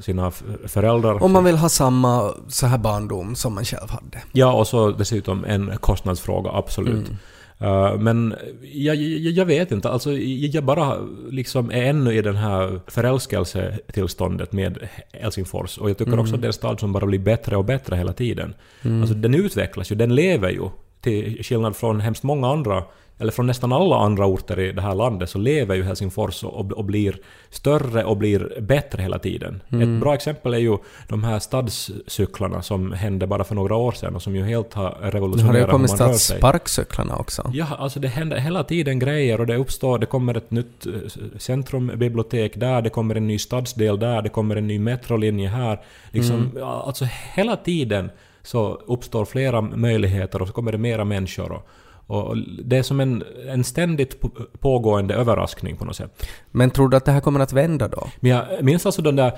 sina 0.00 0.30
föräldrar. 0.66 1.22
Om 1.22 1.32
man 1.32 1.44
vill 1.44 1.56
ha 1.56 1.68
samma 1.68 2.30
så 2.48 2.66
här 2.66 2.78
barndom 2.78 3.34
som 3.34 3.54
man 3.54 3.64
själv 3.64 3.90
hade. 3.90 4.22
Ja, 4.32 4.52
och 4.52 4.66
så 4.66 4.90
dessutom 4.90 5.44
en 5.44 5.72
kostnadsfråga, 5.80 6.50
absolut. 6.54 7.08
Mm. 7.08 7.18
Uh, 7.62 7.98
men 7.98 8.34
jag, 8.62 8.96
jag, 8.96 9.32
jag 9.32 9.46
vet 9.46 9.72
inte, 9.72 9.88
alltså 9.88 10.12
jag 10.12 10.64
bara 10.64 10.96
liksom 11.30 11.70
är 11.70 11.82
ännu 11.82 12.14
i 12.14 12.22
den 12.22 12.36
här 12.36 12.80
förälskelsetillståndet 12.86 14.52
med 14.52 14.78
Helsingfors. 15.12 15.78
Och 15.78 15.90
jag 15.90 15.98
tycker 15.98 16.18
också 16.18 16.34
att 16.34 16.40
det 16.40 16.44
är 16.44 16.48
en 16.48 16.52
stad 16.52 16.80
som 16.80 16.92
bara 16.92 17.06
blir 17.06 17.18
bättre 17.18 17.56
och 17.56 17.64
bättre 17.64 17.96
hela 17.96 18.12
tiden. 18.12 18.54
Alltså 19.00 19.14
den 19.14 19.34
utvecklas 19.34 19.92
ju, 19.92 19.96
den 19.96 20.14
lever 20.14 20.50
ju. 20.50 20.68
Till 21.00 21.44
skillnad 21.44 21.76
från 21.76 22.00
hemskt 22.00 22.22
många 22.22 22.48
andra, 22.48 22.84
eller 23.22 23.32
från 23.32 23.46
nästan 23.46 23.72
alla 23.72 23.96
andra 23.96 24.26
orter 24.26 24.60
i 24.60 24.72
det 24.72 24.82
här 24.82 24.94
landet, 24.94 25.30
så 25.30 25.38
lever 25.38 25.74
ju 25.74 25.82
Helsingfors 25.82 26.44
och, 26.44 26.72
och 26.72 26.84
blir 26.84 27.16
större 27.50 28.04
och 28.04 28.16
blir 28.16 28.60
bättre 28.60 29.02
hela 29.02 29.18
tiden. 29.18 29.62
Ett 29.68 30.00
bra 30.00 30.14
exempel 30.14 30.54
är 30.54 30.58
ju 30.58 30.78
de 31.08 31.24
här 31.24 31.38
stadscyklarna 31.38 32.62
som 32.62 32.92
hände 32.92 33.26
bara 33.26 33.44
för 33.44 33.54
några 33.54 33.76
år 33.76 33.92
sedan 33.92 34.14
och 34.14 34.22
som 34.22 34.36
ju 34.36 34.44
helt 34.44 34.74
har 34.74 34.82
Nu 34.90 35.04
har 35.04 35.10
det 35.10 35.16
revolutionerat 35.16 35.68
hur 35.68 35.72
kommit 35.72 35.90
man 35.90 35.98
rör 35.98 36.08
sig. 36.08 36.18
stadssparkcyklarna 36.18 37.16
också. 37.16 37.50
Ja, 37.54 37.66
alltså 37.78 38.00
det 38.00 38.08
händer 38.08 38.36
hela 38.36 38.64
tiden 38.64 38.98
grejer 38.98 39.40
och 39.40 39.46
det 39.46 39.56
uppstår, 39.56 39.98
det 39.98 40.06
kommer 40.06 40.36
ett 40.36 40.50
nytt 40.50 40.86
eh, 40.86 40.92
centrumbibliotek 41.38 42.52
där, 42.56 42.82
det 42.82 42.90
kommer 42.90 43.14
en 43.14 43.26
ny 43.26 43.38
stadsdel 43.38 43.98
där, 43.98 44.22
det 44.22 44.28
kommer 44.28 44.56
en 44.56 44.66
ny 44.66 44.78
metrolinje 44.78 45.48
här. 45.48 45.80
Liksom, 46.10 46.50
ja, 46.56 46.82
alltså 46.86 47.04
hela 47.34 47.56
tiden 47.56 48.10
så 48.42 48.74
uppstår 48.86 49.24
flera 49.24 49.60
möjligheter 49.60 50.42
och 50.42 50.48
så 50.48 50.54
kommer 50.54 50.72
det 50.72 50.78
mera 50.78 51.04
människor. 51.04 51.52
Och, 51.52 51.68
och 52.12 52.36
det 52.64 52.78
är 52.78 52.82
som 52.82 53.00
en, 53.00 53.24
en 53.48 53.64
ständigt 53.64 54.20
på- 54.20 54.30
pågående 54.60 55.14
överraskning 55.14 55.76
på 55.76 55.84
något 55.84 55.96
sätt. 55.96 56.26
Men 56.50 56.70
tror 56.70 56.88
du 56.88 56.96
att 56.96 57.04
det 57.04 57.12
här 57.12 57.20
kommer 57.20 57.40
att 57.40 57.52
vända 57.52 57.88
då? 57.88 58.08
Men 58.20 58.30
jag 58.30 58.44
minns 58.64 58.86
alltså 58.86 59.02
den 59.02 59.16
där, 59.16 59.32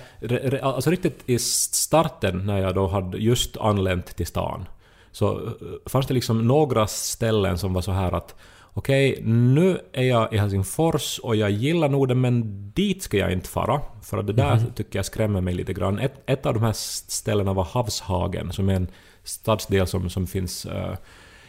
alltså 0.63 0.91
riktigt 0.91 1.23
i 1.27 1.39
starten 1.39 2.47
när 2.47 2.59
jag 2.59 2.75
då 2.75 2.87
hade 2.87 3.19
just 3.19 3.57
anlänt 3.57 4.17
till 4.17 4.27
stan. 4.27 4.65
Så 5.13 5.33
eh, 5.33 5.51
fanns 5.87 6.07
det 6.07 6.15
liksom 6.15 6.49
några 6.49 6.87
ställen 6.87 7.59
som 7.59 7.73
var 7.73 7.83
så 7.83 7.93
här 7.93 8.13
att 8.13 8.35
okej, 8.73 9.21
nu 9.25 9.79
är 9.93 10.03
jag 10.03 10.33
i 10.33 10.37
Helsingfors 10.39 11.19
och 11.19 11.37
jag 11.37 11.51
gillar 11.51 11.89
Norden 11.89 12.21
men 12.21 12.71
dit 12.75 13.03
ska 13.03 13.17
jag 13.17 13.33
inte 13.33 13.49
fara. 13.49 13.81
För 14.03 14.19
att 14.19 14.27
det 14.27 14.33
där 14.33 14.63
tycker 14.75 14.99
jag 14.99 15.07
skrämmer 15.07 15.41
mig 15.41 15.55
lite 15.55 15.73
grann. 15.73 15.99
Ett, 15.99 16.15
ett 16.27 16.47
av 16.47 16.55
de 16.55 16.63
här 16.63 16.73
ställena 16.73 17.53
var 17.53 17.65
Havshagen 17.65 18.53
som 18.53 18.69
är 18.69 18.75
en 18.75 18.89
stadsdel 19.25 19.87
som, 19.87 20.11
som 20.11 20.27
finns 20.27 20.67
eh, 20.67 20.95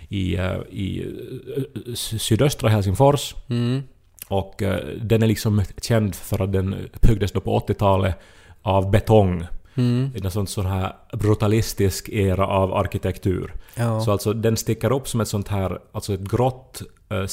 i, 0.10 0.36
eh, 0.36 0.58
i 0.70 1.04
eh, 1.58 1.94
sy- 1.94 2.20
sydöstra 2.20 2.70
Helsingfors. 2.70 3.36
Mm. 3.50 3.84
Och 4.28 4.62
eh, 4.62 4.86
den 5.02 5.24
är 5.24 5.28
liksom 5.28 5.62
känd 5.82 6.16
för 6.16 6.42
att 6.42 6.52
den 6.52 6.76
byggdes 7.02 7.32
då 7.32 7.40
på 7.42 7.60
80-talet 7.60 8.16
av 8.62 8.92
betong. 8.92 9.46
Mm. 9.76 10.12
I 10.16 10.26
en 10.26 10.32
sån, 10.32 10.48
sån 10.48 10.66
här 10.66 10.94
brutalistisk 11.14 12.10
era 12.10 12.48
av 12.48 12.74
arkitektur. 12.74 13.54
Ja. 13.76 14.02
Så 14.02 14.12
alltså 14.12 14.34
den 14.34 14.58
sticker 14.58 14.92
upp 14.92 15.08
som 15.08 15.22
ett 15.22 15.28
sånt 15.28 15.48
här, 15.48 15.80
alltså 15.92 16.14
ett 16.14 16.20
grått 16.32 16.82
eh, 17.10 17.26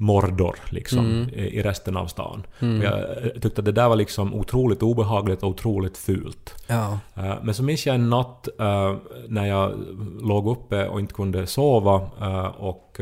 stenmordor 0.00 0.56
liksom 0.70 1.28
i, 1.32 1.58
i 1.58 1.62
resten 1.62 1.96
av 1.96 2.06
stan. 2.06 2.46
Och 2.58 2.84
jag 2.84 2.98
eh, 2.98 3.30
tyckte 3.40 3.60
att 3.60 3.64
det 3.64 3.72
där 3.72 3.88
var 3.88 3.96
liksom 3.96 4.34
otroligt 4.34 4.82
obehagligt 4.82 5.42
och 5.42 5.48
otroligt 5.48 5.98
fult. 5.98 6.54
ja. 6.66 6.98
Eh, 7.14 7.34
Men 7.42 7.54
så 7.54 7.62
minns 7.62 7.86
jag 7.86 7.94
en 7.94 8.10
natt 8.10 8.48
eh, 8.58 8.96
när 9.28 9.46
jag 9.46 9.72
låg 10.20 10.48
uppe 10.48 10.88
och 10.88 11.00
inte 11.00 11.14
kunde 11.14 11.46
sova 11.46 12.10
och 12.58 13.00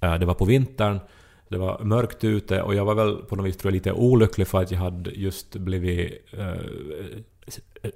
det 0.00 0.26
var 0.26 0.34
på 0.34 0.44
vintern. 0.44 1.00
Det 1.48 1.58
var 1.58 1.78
mörkt 1.82 2.24
ute 2.24 2.62
och 2.62 2.74
jag 2.74 2.84
var 2.84 2.94
väl 2.94 3.16
på 3.16 3.36
något 3.36 3.46
vis 3.46 3.56
tror 3.56 3.70
jag, 3.70 3.74
lite 3.74 3.92
olycklig 3.92 4.46
för 4.46 4.62
att 4.62 4.70
jag 4.70 4.78
hade 4.78 5.10
just 5.10 5.56
blivit 5.56 6.24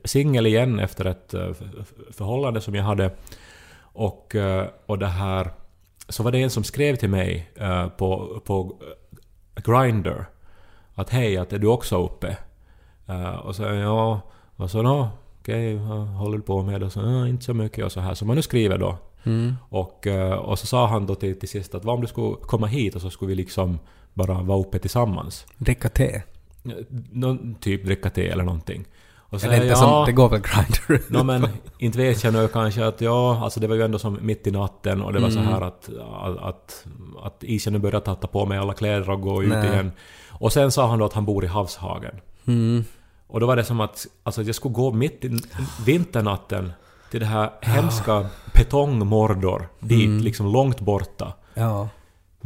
singel 0.05 0.47
igen 0.47 0.81
efter 0.81 1.05
ett 1.05 1.35
förhållande 2.11 2.61
som 2.61 2.75
jag 2.75 2.85
hade. 2.85 3.11
Och, 3.95 4.37
och 4.87 4.99
det 4.99 5.07
här... 5.07 5.51
Så 6.09 6.23
var 6.23 6.33
det 6.33 6.43
en 6.43 6.51
som 6.51 6.65
skrev 6.65 6.97
till 6.97 7.09
mig 7.11 7.51
eh, 7.57 7.89
på, 7.89 8.41
på 8.45 8.77
Grindr 9.57 10.25
att 10.95 11.11
hej, 11.11 11.37
att 11.37 11.53
är 11.53 11.59
du 11.59 11.67
också 11.67 12.05
uppe? 12.05 12.37
Eh, 13.07 13.35
och 13.35 13.57
så 13.57 13.63
ja, 13.63 14.21
och 14.57 14.71
så 14.71 14.83
nå, 14.83 15.09
okej, 15.41 15.75
vad 15.75 16.09
håller 16.09 16.37
du 16.39 16.43
på 16.43 16.63
med? 16.63 16.83
Och 16.83 16.93
så 16.93 17.01
"Ja, 17.01 17.29
inte 17.29 17.45
så 17.45 17.55
mycket 17.55 17.85
och 17.85 17.93
så 17.93 18.01
här. 18.01 18.15
Så 18.15 18.25
man 18.25 18.37
nu 18.37 18.43
skriver 18.43 18.79
då. 18.79 18.99
Mm. 19.25 19.55
Och, 19.69 20.07
eh, 20.07 20.33
och 20.33 20.59
så 20.59 20.67
sa 20.67 20.87
han 20.87 21.07
då 21.07 21.15
till, 21.15 21.39
till 21.41 21.49
sist 21.49 21.75
att 21.75 21.85
vad 21.85 21.95
om 21.95 22.01
du 22.01 22.07
skulle 22.07 22.37
komma 22.41 22.67
hit 22.67 22.95
och 22.95 23.01
så 23.01 23.11
skulle 23.11 23.29
vi 23.29 23.35
liksom 23.35 23.79
bara 24.15 24.43
vara 24.43 24.61
uppe 24.61 24.79
tillsammans. 24.79 25.47
Dricka 25.57 25.89
te. 25.89 26.23
Någon 27.13 27.55
typ 27.55 27.85
dricka 27.85 28.11
te 28.11 28.29
eller 28.29 28.45
någonting. 28.45 28.85
Och 29.35 29.41
så 29.41 29.47
Eller 29.47 29.57
inte 29.57 29.67
jag, 29.67 29.79
som, 29.79 30.05
det 30.07 30.13
går 30.13 30.29
väl 30.29 30.41
Grindr? 30.41 31.03
Nå 31.13 31.25
men 31.25 31.49
inte 31.79 31.99
vet 31.99 32.25
jag 32.25 32.33
nu 32.33 32.49
kanske 32.49 32.87
att 32.87 33.01
ja, 33.01 33.41
alltså 33.45 33.61
det 33.61 33.67
var 33.67 33.75
ju 33.75 33.83
ändå 33.83 33.99
som 33.99 34.19
mitt 34.23 34.47
i 34.47 34.51
natten 34.51 35.03
och 35.03 35.13
det 35.13 35.21
var 35.21 35.31
så 35.31 35.39
Mm. 35.39 35.53
här 35.53 35.61
att, 35.61 35.89
att, 36.23 36.39
att, 36.39 36.85
att 37.23 37.45
isen 37.45 37.73
nu 37.73 37.79
började 37.79 38.05
tatta 38.05 38.27
på 38.27 38.47
mig 38.47 38.59
alla 38.59 38.75
kläder 38.75 39.11
och 39.11 39.21
gå 39.21 39.43
ut 39.43 39.49
Nej. 39.49 39.69
igen. 39.73 39.93
Och 40.31 40.53
sen 40.53 40.71
sa 40.73 40.87
han 40.87 40.99
då 40.99 41.05
att 41.05 41.13
han 41.13 41.25
bor 41.25 41.45
i 41.45 41.47
Havshagen. 41.47 42.15
Mm. 42.47 42.85
Och 43.27 43.41
då 43.41 43.47
var 43.47 43.57
det 43.57 43.65
som 43.65 43.81
att 43.81 44.07
alltså, 44.23 44.43
jag 44.43 44.55
skulle 44.55 44.75
gå 44.75 44.93
mitt 44.93 45.25
i 45.25 45.39
vinternatten 45.87 46.73
till 47.11 47.21
det 47.21 47.27
här 47.27 47.51
hemska 47.61 48.27
betongmordor 48.55 49.69
dit, 49.81 50.07
Mm. 50.07 50.25
liksom 50.25 50.47
långt 50.53 50.81
borta. 50.81 51.33
Ja. 51.55 51.89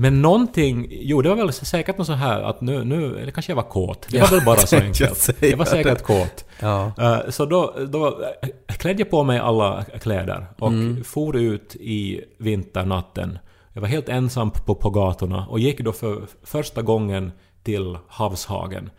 Men 0.00 0.22
någonting, 0.22 0.86
jo 0.90 1.22
det 1.22 1.28
var 1.28 1.36
väl 1.36 1.52
säkert 1.52 1.98
något 1.98 2.06
så 2.06 2.12
här 2.12 2.42
att 2.42 2.60
nu, 2.60 2.84
nu 2.84 3.18
eller 3.18 3.32
kanske 3.32 3.52
jag 3.52 3.56
var 3.56 3.62
kåt. 3.62 4.06
Det 4.10 4.16
Ja, 4.18 4.24
var 4.30 4.36
väl 4.36 4.44
bara 4.46 4.56
så 4.56 4.74
jag 4.76 4.84
enkelt. 4.84 5.18
säger 5.18 5.50
Jag 5.50 5.56
var 5.58 5.64
säkert 5.64 6.02
kåt. 6.02 6.44
Ja. 6.60 6.92
Eh, 6.98 7.30
Så 7.30 7.44
då, 7.46 7.74
då 7.88 8.20
klädde 8.66 8.98
jag 9.02 9.10
på 9.10 9.22
mig 9.24 9.38
alla 9.38 9.84
kläder 10.00 10.46
och 10.58 10.72
for 11.06 11.36
ut 11.36 11.76
i 11.80 12.20
vinternatten. 12.38 13.38
Jag 13.72 13.80
var 13.80 13.88
helt 13.88 14.08
ensam 14.08 14.50
på, 14.50 14.74
på 14.74 14.90
gatorna 14.90 15.46
och 15.46 15.58
gick 15.58 15.80
då 15.80 15.92
för 15.92 16.20
första 16.44 16.82
gången 16.82 17.32
till 17.62 17.98
Havshagen. 18.08 18.90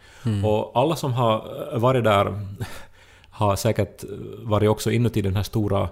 Och 0.46 0.72
alla 0.82 0.96
som 0.96 1.14
har 1.14 1.44
varit 1.80 2.04
där 2.04 2.48
har 3.30 3.56
säkert 3.56 4.04
varit 4.44 4.70
också 4.70 4.92
inuti 4.92 5.22
den 5.22 5.36
här 5.36 5.44
stora 5.44 5.90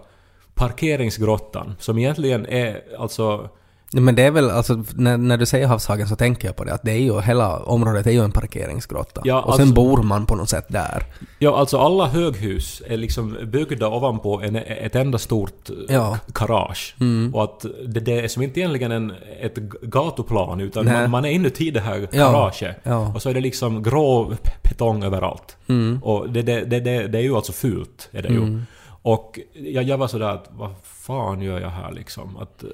parkeringsgrottan 0.72 1.76
som 1.80 1.98
egentligen 1.98 2.46
är 2.46 2.82
alltså 3.00 3.50
Men 3.92 4.16
det 4.16 4.24
är 4.24 4.32
väl, 4.32 4.50
alltså 4.50 4.84
när, 4.96 5.18
när 5.18 5.38
du 5.38 5.46
säger 5.46 5.68
Havshagen 5.68 6.08
så 6.08 6.16
tänker 6.16 6.48
jag 6.48 6.56
på 6.56 6.64
det 6.64 6.74
att 6.74 6.84
det 6.84 6.92
är 6.92 6.98
ju, 7.00 7.22
hela 7.22 7.60
området 7.60 8.08
är 8.08 8.12
ju 8.12 8.24
en 8.24 8.32
parkeringsgrotta. 8.32 9.22
Ja, 9.24 9.42
och 9.42 9.54
sen 9.56 9.62
alltså- 9.62 9.76
bor 9.76 10.04
man 10.04 10.26
på 10.26 10.36
något 10.36 10.50
sätt 10.50 10.66
där. 10.68 11.04
Ja, 11.40 11.58
alltså 11.58 11.78
alla 11.78 12.06
höghus 12.08 12.82
är 12.88 12.98
liksom 12.98 13.38
byggda 13.44 13.88
ovanpå 13.88 14.42
en, 14.42 14.56
ett 14.56 14.96
enda 14.96 15.18
stort 15.18 15.70
eh, 15.70 15.76
Ja. 15.96 16.18
garage. 16.28 16.96
Och 17.34 17.44
att 17.44 17.66
det, 17.88 18.00
det 18.00 18.20
är 18.20 18.28
som 18.28 18.44
inte 18.44 18.60
egentligen 18.60 18.92
en, 18.92 19.14
ett 19.42 19.56
gatuplan 19.82 20.60
utan 20.62 20.86
man, 20.86 21.10
man 21.12 21.26
är 21.26 21.30
inuti 21.30 21.72
det 21.72 21.80
här 21.82 22.08
Ja. 22.12 22.32
garaget. 22.32 22.78
Ja. 22.84 23.12
Och 23.16 23.22
så 23.22 23.30
är 23.30 23.34
det 23.34 23.42
liksom 23.42 23.84
grå 23.84 24.34
betong 24.64 25.04
överallt. 25.04 25.58
Mm. 25.68 26.04
Och 26.04 26.30
det, 26.30 26.42
det, 26.42 26.62
det, 26.66 26.80
det, 27.08 27.18
är 27.18 27.22
ju 27.24 27.36
alltså 27.36 27.52
fult, 27.52 28.10
är 28.12 28.22
det 28.22 28.30
ju. 28.30 28.62
Och 29.02 29.40
jag, 29.54 29.84
jag 29.84 29.98
var 29.98 30.08
sådär 30.08 30.30
att 30.30 30.50
vad 30.52 30.70
fan 30.84 31.42
gör 31.42 31.60
jag 31.60 31.70
här 31.70 31.92
liksom? 31.92 32.38
Att, 32.38 32.64
eh, 32.64 32.70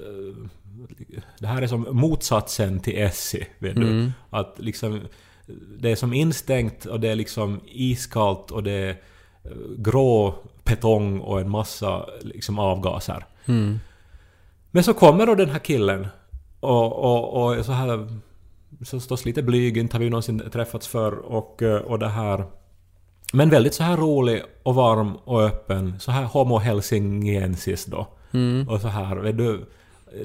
det 1.39 1.47
här 1.47 1.61
är 1.61 1.67
som 1.67 1.87
motsatsen 1.91 2.79
till 2.79 2.97
Essie, 2.97 3.47
vet 3.59 3.75
du. 3.75 3.87
Mm. 3.87 4.11
Att 4.29 4.55
liksom, 4.57 5.01
det 5.79 5.91
är 5.91 5.95
som 5.95 6.13
instängt 6.13 6.85
och 6.85 6.99
det 6.99 7.09
är 7.09 7.15
liksom 7.15 7.61
iskallt 7.65 8.51
och 8.51 8.63
det 8.63 8.71
är 8.71 8.89
eh, 9.43 9.51
grå 9.77 10.35
betong 10.63 11.19
och 11.19 11.41
en 11.41 11.49
massa 11.49 12.05
liksom 12.21 12.59
avgaser. 12.59 13.25
Mm. 13.45 13.79
Men 14.71 14.83
så 14.83 14.93
kommer 14.93 15.25
då 15.25 15.35
den 15.35 15.49
här 15.49 15.59
killen 15.59 16.07
och, 16.59 16.93
och, 16.93 17.57
och 17.57 17.65
så 17.65 17.71
här... 17.71 18.07
Så 18.81 18.99
förstås 18.99 19.25
lite 19.25 19.43
blyg, 19.43 19.77
inte 19.77 19.95
har 19.95 20.03
vi 20.03 20.09
någonsin 20.09 20.43
träffats 20.51 20.87
förr 20.87 21.11
och, 21.11 21.61
eh, 21.61 21.81
och 21.81 21.99
det 21.99 22.07
här... 22.07 22.45
Men 23.33 23.49
väldigt 23.49 23.73
så 23.73 23.83
här 23.83 23.97
rolig 23.97 24.43
och 24.63 24.75
varm 24.75 25.15
och 25.15 25.43
öppen. 25.43 25.99
Så 25.99 26.11
här 26.11 26.23
homo 26.23 26.57
helsingensiskt 26.57 27.87
då. 27.87 28.07
Mm. 28.31 28.69
Och 28.69 28.81
så 28.81 28.87
här, 28.87 29.15
vet 29.15 29.37
du... 29.37 29.65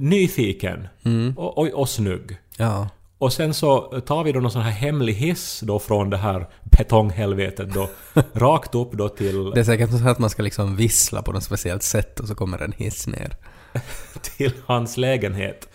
Nyfiken. 0.00 0.88
Och, 1.36 1.58
och, 1.58 1.68
och 1.68 1.88
snygg. 1.88 2.38
Ja. 2.56 2.88
Och 3.18 3.32
sen 3.32 3.54
så 3.54 4.00
tar 4.06 4.24
vi 4.24 4.32
då 4.32 4.40
någon 4.40 4.50
sån 4.50 4.62
här 4.62 4.70
hemlig 4.70 5.14
hiss 5.14 5.60
då 5.60 5.78
från 5.78 6.10
det 6.10 6.16
här 6.16 6.48
betonghelvetet 6.62 7.74
då. 7.74 7.90
rakt 8.32 8.74
upp 8.74 8.92
då 8.92 9.08
till... 9.08 9.50
Det 9.50 9.60
är 9.60 9.64
säkert 9.64 9.90
så 9.90 10.08
att 10.08 10.18
man 10.18 10.30
ska 10.30 10.42
liksom 10.42 10.76
vissla 10.76 11.22
på 11.22 11.32
något 11.32 11.44
speciellt 11.44 11.82
sätt 11.82 12.20
och 12.20 12.28
så 12.28 12.34
kommer 12.34 12.62
en 12.62 12.72
hiss 12.72 13.06
ner. 13.06 13.36
till 14.36 14.52
hans 14.66 14.96
lägenhet. 14.96 15.68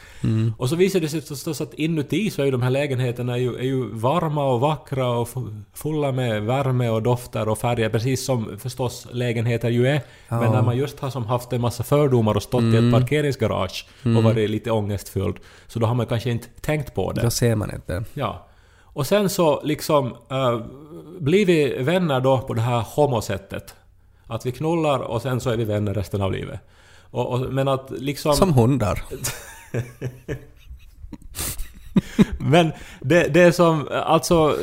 Och 0.58 0.70
så 0.70 0.76
visar 0.76 1.00
det 1.00 1.10
sig 1.10 1.22
förstås 1.22 1.62
att 1.62 1.74
inuti 1.74 2.30
så 2.30 2.42
är 2.42 2.46
ju 2.46 2.52
de 2.52 2.62
här 2.62 2.70
lägenheterna 2.70 3.34
är 3.34 3.38
ju, 3.38 3.56
är 3.56 3.64
ju 3.64 3.90
varma 3.90 4.46
och 4.46 4.60
vackra 4.60 5.10
och 5.10 5.28
fu- 5.28 5.64
fulla 5.74 6.12
med 6.12 6.44
värme 6.44 6.90
och 6.90 7.02
dofter 7.04 7.50
och 7.50 7.58
färger, 7.58 7.90
precis 7.90 8.26
som 8.26 8.58
förstås 8.60 9.08
lägenheter 9.12 9.70
ju 9.70 9.88
är. 9.88 10.02
Men 10.30 10.52
när 10.52 10.62
man 10.62 10.78
just 10.78 11.00
har 11.00 11.10
som 11.10 11.26
haft 11.26 11.54
en 11.54 11.62
massa 11.62 11.84
fördomar 11.84 12.36
och 12.36 12.44
stått 12.44 12.64
i 12.64 12.78
ett 12.78 12.94
parkeringsgarage 12.94 13.88
och 14.18 14.24
varit 14.24 14.50
lite 14.50 14.72
ångestfylld, 14.72 15.36
så 15.68 15.80
då 15.80 15.88
har 15.88 15.96
man 15.96 16.06
kanske 16.06 16.30
inte 16.30 16.48
tänkt 16.62 16.94
på 16.94 17.12
det. 17.12 17.22
Då 17.22 17.30
ser 17.30 17.56
man 17.56 17.74
inte. 17.76 18.04
Ja. 18.14 18.48
Och 18.82 19.08
sen 19.08 19.30
så 19.30 19.62
liksom 19.64 20.06
uh, 20.08 20.62
blir 21.20 21.46
vi 21.46 21.84
vänner 21.84 22.20
då 22.22 22.38
på 22.38 22.54
det 22.54 22.62
här 22.62 22.86
homosättet. 22.96 23.76
Att 24.28 24.46
vi 24.46 24.52
knullar 24.52 25.00
och 25.00 25.22
sen 25.22 25.40
så 25.40 25.50
är 25.50 25.58
vi 25.58 25.64
vänner 25.64 25.94
resten 25.94 26.22
av 26.22 26.32
livet. 26.32 26.60
Och, 27.12 27.32
och, 27.32 27.54
men 27.54 27.68
att 27.68 27.92
liksom... 27.92 28.34
Som 28.34 28.54
hundar. 28.54 29.04
Men 32.38 32.72
det, 33.02 33.34
det 33.34 33.42
är 33.42 33.52
som, 33.52 33.88
alltså, 34.06 34.56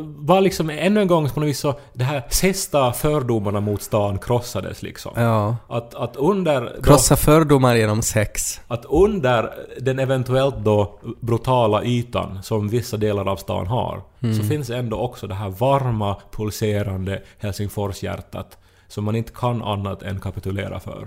var 0.00 0.40
liksom 0.40 0.70
ännu 0.70 1.00
en 1.00 1.06
gång 1.06 1.30
på 1.30 1.40
något 1.40 1.48
vis 1.48 1.58
så, 1.58 1.74
det 1.92 2.04
här 2.04 2.22
sista 2.28 2.92
fördomarna 2.92 3.60
mot 3.60 3.82
stan 3.82 4.18
krossades 4.18 4.82
liksom. 4.82 5.12
Ja. 5.16 5.56
Att, 5.68 5.94
att 5.94 6.16
under... 6.16 6.72
Då, 6.76 6.82
Krossa 6.82 7.16
fördomar 7.16 7.74
genom 7.74 8.02
sex. 8.02 8.60
att 8.68 8.84
under 8.84 9.50
den 9.80 9.98
eventuellt 9.98 10.56
då 10.56 10.98
brutala 11.20 11.84
ytan 11.84 12.42
som 12.42 12.68
vissa 12.68 12.96
delar 12.96 13.28
av 13.28 13.36
stan 13.36 13.66
har, 13.66 14.02
så 14.20 14.48
finns 14.48 14.70
ändå 14.70 14.98
också 14.98 15.26
det 15.26 15.34
här 15.34 15.48
varma, 15.48 16.16
pulserande 16.32 17.22
Helsingforshjärtat 17.38 18.58
som 18.88 19.04
man 19.04 19.16
inte 19.16 19.32
kan 19.32 19.62
annat 19.62 20.02
än 20.02 20.20
kapitulera 20.20 20.80
för. 20.80 21.04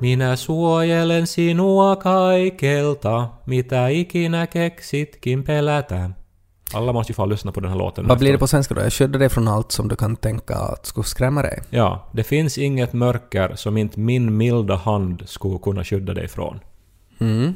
Minä 0.00 0.36
suojelen 0.36 1.26
sinua 1.26 1.96
kaikelta, 1.96 3.28
mitä 3.46 3.88
ikinä 3.88 4.46
keksitkin 4.46 5.44
pelätä. 5.44 6.10
Alla 6.74 6.92
måste 6.92 7.10
ju 7.10 7.14
få 7.14 7.28
lyssna 7.28 7.52
på 7.52 7.60
den 7.60 7.70
här 7.70 7.78
låten. 7.78 8.08
Vad 8.08 8.18
blir 8.18 8.32
det 8.32 8.38
på 8.38 8.46
svenska 8.46 8.74
då? 8.74 8.80
Jag 8.80 8.92
skyddar 8.92 9.18
dig 9.18 9.28
från 9.28 9.48
allt 9.48 9.72
som 9.72 9.88
du 9.88 9.96
kan 9.96 10.16
tänka 10.16 10.54
att 10.54 10.86
skulle 10.86 11.04
skrämma 11.04 11.42
dig. 11.42 11.62
Ja, 11.70 12.08
det 12.12 12.24
finns 12.24 12.58
inget 12.58 12.92
mörker 12.92 13.54
som 13.56 13.76
inte 13.76 14.00
min 14.00 14.36
milda 14.36 14.76
hand 14.76 15.22
skulle 15.26 15.58
kunna 15.58 15.84
skydda 15.84 16.14
dig 16.14 16.28
från. 16.28 16.60
Mm. 17.20 17.54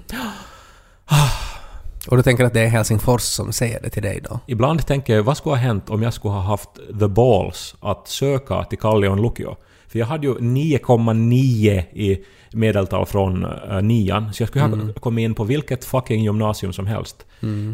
Och 2.08 2.16
du 2.16 2.22
tänker 2.22 2.44
att 2.44 2.54
det 2.54 2.60
är 2.60 2.68
Helsingfors 2.68 3.22
som 3.22 3.52
säger 3.52 3.80
det 3.82 3.90
till 3.90 4.02
dig 4.02 4.20
då? 4.30 4.40
Ibland 4.46 4.86
tänker 4.86 5.14
jag, 5.14 5.22
vad 5.22 5.36
skulle 5.36 5.52
ha 5.52 5.60
hänt 5.60 5.90
om 5.90 6.02
jag 6.02 6.14
skulle 6.14 6.34
ha 6.34 6.40
haft 6.40 6.70
the 7.00 7.08
balls 7.08 7.74
att 7.80 8.08
söka 8.08 8.64
till 8.64 8.78
Kallion 8.78 9.22
Lukio? 9.22 9.56
För 9.92 9.98
jag 9.98 10.06
hade 10.06 10.26
ju 10.26 10.34
9,9 10.34 11.84
i 11.92 12.24
medeltal 12.52 13.06
från 13.06 13.44
uh, 13.44 13.82
nian, 13.82 14.32
så 14.32 14.42
jag 14.42 14.48
skulle 14.48 14.64
ha 14.64 14.92
kommit 15.00 15.22
in 15.22 15.34
på 15.34 15.44
vilket 15.44 15.84
fucking 15.84 16.24
gymnasium 16.24 16.72
som 16.72 16.86
helst. 16.86 17.26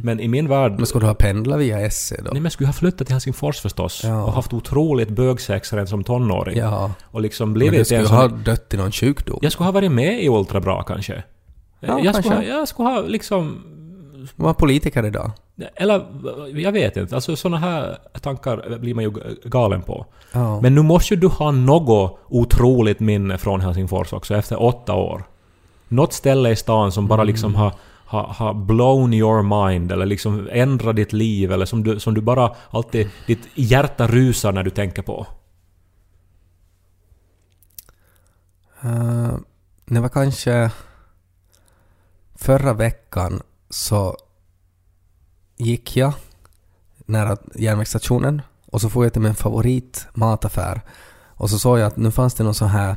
Men 0.03 0.21
i 0.21 0.29
min 0.29 0.49
värld... 0.49 0.73
Men 0.73 0.87
skulle 0.87 1.03
du 1.03 1.07
ha 1.07 1.15
pendlat 1.15 1.59
via 1.61 1.91
SE 1.91 2.17
då? 2.17 2.23
Nej 2.23 2.33
men 2.33 2.43
jag 2.43 2.53
skulle 2.53 2.67
ha 2.67 2.73
flyttat 2.73 3.07
till 3.07 3.15
Helsingfors 3.15 3.61
förstås 3.61 4.01
Ja. 4.05 4.25
och 4.25 4.33
haft 4.33 4.53
otroligt 4.53 5.09
bögsex 5.09 5.73
redan 5.73 5.87
som 5.87 6.05
tonåring. 6.05 6.59
Ja. 6.59 6.93
Och 7.05 7.21
liksom 7.21 7.49
Men 7.49 7.55
blivit 7.55 7.89
du 7.89 7.97
en 7.97 8.05
skulle 8.07 8.21
ha 8.21 8.29
dött 8.29 8.75
i 8.75 8.77
någon 8.77 8.93
sjukdom? 8.93 9.39
Jag 9.43 9.53
skulle 9.53 9.65
ha 9.65 9.73
varit 9.73 9.93
med 9.93 10.23
i 10.25 10.29
Ultra 10.29 10.61
Bra 10.61 10.83
kanske. 10.83 11.23
Ja, 11.81 12.01
jag, 12.05 12.15
skulle 12.15 12.35
ha, 12.35 12.41
kanske. 12.41 12.53
jag 12.53 12.69
skulle 12.69 12.89
ha 12.89 13.01
liksom... 13.01 13.65
Var 14.37 14.55
politiker 14.55 15.07
idag? 15.07 15.31
Eller, 15.77 16.07
jag 16.55 16.73
vet 16.73 16.97
inte. 16.97 17.15
Alltså 17.15 17.37
såna 17.37 17.59
här 17.59 17.99
tankar 18.21 18.79
blir 18.79 18.95
man 18.95 19.05
ju 19.05 19.13
galen 19.45 19.83
på. 19.83 20.07
Ja. 20.33 20.61
Men 20.61 20.75
nu 20.75 20.83
måste 20.83 21.15
ju 21.15 21.21
du 21.21 21.27
ha 21.27 21.51
något 21.51 22.19
otroligt 22.29 23.01
minne 23.01 23.39
från 23.39 23.61
Helsingfors 23.61 24.13
också 24.13 24.35
efter 24.35 24.63
åtta 24.63 24.95
år. 24.95 25.25
Något 25.89 26.13
ställe 26.13 26.51
i 26.51 26.57
stan 26.57 26.93
som 26.93 27.07
bara 27.07 27.25
liksom 27.25 27.55
har, 27.55 27.73
har, 28.07 28.23
har 28.23 28.55
blown 28.55 29.15
your 29.15 29.67
mind 29.67 29.93
eller 29.93 30.07
liksom 30.07 30.49
ändrat 30.53 30.97
ditt 30.97 31.13
liv 31.13 31.53
eller 31.53 31.67
som 31.67 31.83
du, 31.83 32.01
som 32.01 32.15
du 32.15 32.21
bara 32.21 32.55
alltid... 32.71 33.11
Ditt 33.27 33.49
hjärta 33.55 34.07
rusar 34.07 34.53
när 34.53 34.63
du 34.63 34.71
tänker 34.71 35.03
på. 35.03 35.27
Uh, 38.85 39.37
det 39.87 40.01
var 40.01 40.09
kanske 40.09 40.71
förra 42.35 42.73
veckan 42.73 43.43
så 43.71 44.17
gick 45.57 45.97
jag 45.97 46.13
nära 47.07 47.37
järnvägsstationen 47.55 48.43
och 48.67 48.81
så 48.81 48.91
får 48.91 49.05
jag 49.05 49.13
till 49.13 49.23
min 49.23 49.35
favorit 49.35 50.07
mataffär 50.15 50.81
och 51.27 51.51
så 51.51 51.59
såg 51.59 51.79
jag 51.79 51.87
att 51.87 51.97
nu 51.97 52.11
fanns 52.11 52.35
det 52.35 52.45
någon 52.45 52.55
sån 52.55 52.69
här 52.69 52.97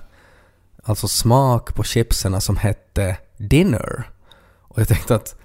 alltså 0.83 1.07
smak 1.07 1.75
på 1.75 1.83
chipsen 1.83 2.41
som 2.41 2.57
hette 2.57 3.17
dinner. 3.37 4.09
Och 4.61 4.79
jag 4.79 4.87
tänkte 4.87 5.15
att 5.15 5.35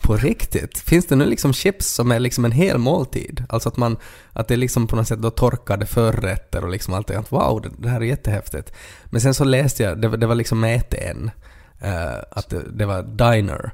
på 0.00 0.16
riktigt, 0.16 0.78
finns 0.78 1.06
det 1.06 1.16
nu 1.16 1.24
liksom 1.24 1.52
chips 1.52 1.86
som 1.86 2.12
är 2.12 2.18
liksom 2.18 2.44
en 2.44 2.52
hel 2.52 2.78
måltid? 2.78 3.44
Alltså 3.48 3.68
att 3.68 3.76
man, 3.76 3.96
att 4.32 4.48
det 4.48 4.54
är 4.54 4.58
liksom 4.58 4.86
på 4.86 4.96
något 4.96 5.08
sätt 5.08 5.22
då 5.22 5.30
torkade 5.30 5.86
förrätter 5.86 6.64
och 6.64 6.70
liksom 6.70 6.94
allt 6.94 7.06
det. 7.06 7.30
Wow, 7.30 7.66
det, 7.78 7.88
här 7.88 8.00
är 8.00 8.04
jättehäftigt. 8.04 8.72
Men 9.04 9.20
sen 9.20 9.34
så 9.34 9.44
läste 9.44 9.82
jag, 9.82 10.00
det, 10.00 10.08
var- 10.08 10.16
det 10.16 10.26
var 10.26 10.34
liksom 10.34 10.60
med 10.60 10.76
ett 10.76 10.94
en, 10.94 11.30
uh, 11.84 12.22
att 12.30 12.48
det, 12.48 12.62
det 12.72 12.86
var 12.86 13.02
diner 13.02 13.72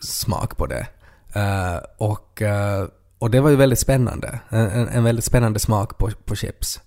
smak 0.00 0.56
på 0.56 0.66
det. 0.66 0.86
Eh, 1.32 1.76
och, 1.98 2.42
eh, 2.42 2.86
och 3.18 3.30
det 3.30 3.40
var 3.40 3.50
ju 3.50 3.56
väldigt 3.56 3.78
spännande. 3.78 4.40
En, 4.48 4.70
en, 4.70 4.88
en 4.88 5.04
väldigt 5.04 5.24
spännande 5.24 5.58
smak 5.58 5.98
på, 5.98 6.10
på 6.24 6.34
chips. 6.36 6.80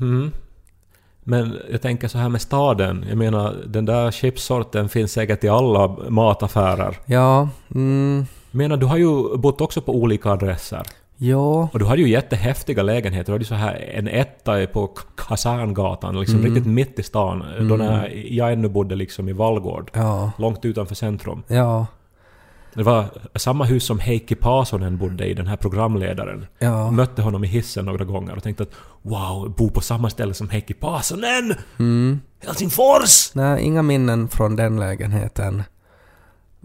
Mm. 0.00 0.32
Men 1.24 1.58
jag 1.70 1.82
tänker 1.82 2.08
så 2.08 2.18
här 2.18 2.28
med 2.28 2.42
staden. 2.42 3.04
Jag 3.08 3.18
menar, 3.18 3.56
den 3.66 3.84
där 3.84 4.10
chipsorten 4.10 4.88
finns 4.88 5.12
säkert 5.12 5.44
i 5.44 5.48
alla 5.48 5.88
mataffärer. 6.08 6.98
Ja, 7.06 7.48
mm, 7.74 8.26
Jag 8.50 8.58
menar, 8.58 8.76
du 8.76 8.86
har 8.86 8.96
ju 8.96 9.36
bott 9.36 9.60
också 9.60 9.80
på 9.80 9.94
olika 9.94 10.30
adresser. 10.30 10.82
Ja, 11.30 11.68
Och 11.72 11.78
du 11.78 11.84
hade 11.84 12.02
ju 12.02 12.08
jättehäftiga 12.08 12.82
lägenheter. 12.82 13.26
Du 13.26 13.32
hade 13.32 13.42
ju 13.42 13.46
så 13.48 13.54
här 13.54 13.74
en 13.94 14.08
etta 14.08 14.66
på 14.66 14.86
Kaserngatan, 15.16 16.20
liksom 16.20 16.38
Mm. 16.38 16.54
riktigt 16.54 16.72
mitt 16.72 16.98
i 16.98 17.02
stan. 17.02 17.44
Då 17.68 17.76
när 17.76 18.08
jag 18.32 18.52
ännu 18.52 18.68
bodde 18.68 18.94
liksom 18.94 19.28
i 19.28 19.32
Vallgård. 19.32 19.90
ja, 19.94 20.30
Långt 20.38 20.64
utanför 20.64 20.94
centrum. 20.94 21.42
ja, 21.48 21.86
Det 22.74 22.82
var 22.82 23.04
samma 23.34 23.64
hus 23.64 23.84
som 23.84 23.98
Heikki 23.98 24.34
Paasonen 24.34 24.98
bodde 24.98 25.26
i, 25.26 25.34
den 25.34 25.46
här 25.46 25.56
programledaren. 25.56 26.46
ja. 26.58 26.90
Mötte 26.90 27.22
honom 27.22 27.44
i 27.44 27.46
hissen 27.46 27.84
några 27.84 28.04
gånger 28.04 28.36
och 28.36 28.42
tänkte 28.42 28.62
att 28.62 28.72
wow, 29.02 29.54
bo 29.56 29.70
på 29.70 29.80
samma 29.80 30.10
ställe 30.10 30.34
som 30.34 30.48
Heikki 30.50 30.74
Paasonen! 30.74 31.54
Mm. 31.78 32.20
Helsingfors! 32.46 33.34
Nej, 33.34 33.62
inga 33.62 33.82
minnen 33.82 34.28
från 34.28 34.56
den 34.56 34.80
lägenheten 34.80 35.62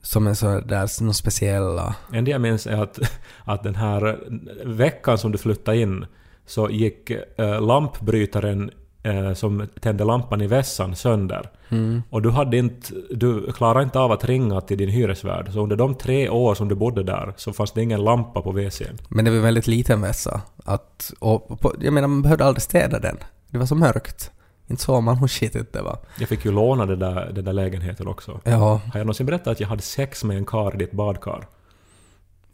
som 0.07 0.27
är 0.27 0.33
så 0.33 0.59
där 0.59 1.03
något 1.03 1.15
speciella. 1.15 1.95
En 2.13 2.25
det 2.25 2.31
jag 2.31 2.41
minns 2.41 2.67
är 2.67 2.83
att, 2.83 2.99
att 3.43 3.63
den 3.63 3.75
här 3.75 4.19
veckan 4.65 5.17
som 5.17 5.31
du 5.31 5.37
flyttade 5.37 5.77
in 5.77 6.05
så 6.45 6.69
gick 6.69 7.09
eh, 7.09 7.61
lampbrytaren 7.61 8.71
eh, 9.03 9.33
som 9.33 9.67
tände 9.79 10.03
lampan 10.03 10.41
i 10.41 10.47
vässan 10.47 10.95
sönder. 10.95 11.49
Mm. 11.69 12.03
Och 12.09 12.21
du 12.21 12.29
hade 12.29 12.57
inte... 12.57 12.93
Du 13.09 13.51
klarade 13.51 13.83
inte 13.83 13.99
av 13.99 14.11
att 14.11 14.25
ringa 14.25 14.61
till 14.61 14.77
din 14.77 14.89
hyresvärd. 14.89 15.53
Så 15.53 15.63
under 15.63 15.75
de 15.75 15.95
tre 15.95 16.29
år 16.29 16.55
som 16.55 16.67
du 16.67 16.75
bodde 16.75 17.03
där 17.03 17.33
så 17.37 17.53
fanns 17.53 17.71
det 17.71 17.83
ingen 17.83 18.03
lampa 18.03 18.41
på 18.41 18.51
WCn. 18.51 18.97
Men 19.09 19.25
det 19.25 19.31
var 19.31 19.37
en 19.37 19.43
väldigt 19.43 19.67
liten 19.67 20.01
vässa. 20.01 20.41
Att, 20.65 21.13
och, 21.19 21.59
på, 21.59 21.73
jag 21.81 21.93
menar, 21.93 22.07
man 22.07 22.21
behövde 22.21 22.45
aldrig 22.45 22.61
städa 22.61 22.99
den. 22.99 23.17
Det 23.49 23.57
var 23.57 23.65
så 23.65 23.75
mörkt. 23.75 24.31
Inte 24.67 24.84
såg 24.84 25.03
man 25.03 25.17
hur 25.17 25.27
skitigt 25.27 25.73
det 25.73 25.82
var. 25.82 25.99
Jag 26.19 26.30
fick 26.30 26.45
ju 26.45 26.51
låna 26.51 26.86
det 26.86 26.95
där, 26.95 27.32
den 27.34 27.45
där 27.45 27.53
lägenheten 27.53 28.08
också. 28.08 28.41
Ja, 28.43 28.60
Har 28.60 28.99
jag 28.99 29.06
någonsin 29.06 29.25
berättat 29.25 29.47
att 29.47 29.60
jag 29.60 29.67
hade 29.67 29.82
sex 29.82 30.23
med 30.23 30.38
en 30.38 30.45
kar 30.45 30.75
i 30.75 30.77
ditt 30.77 30.91
badkar? 30.91 31.47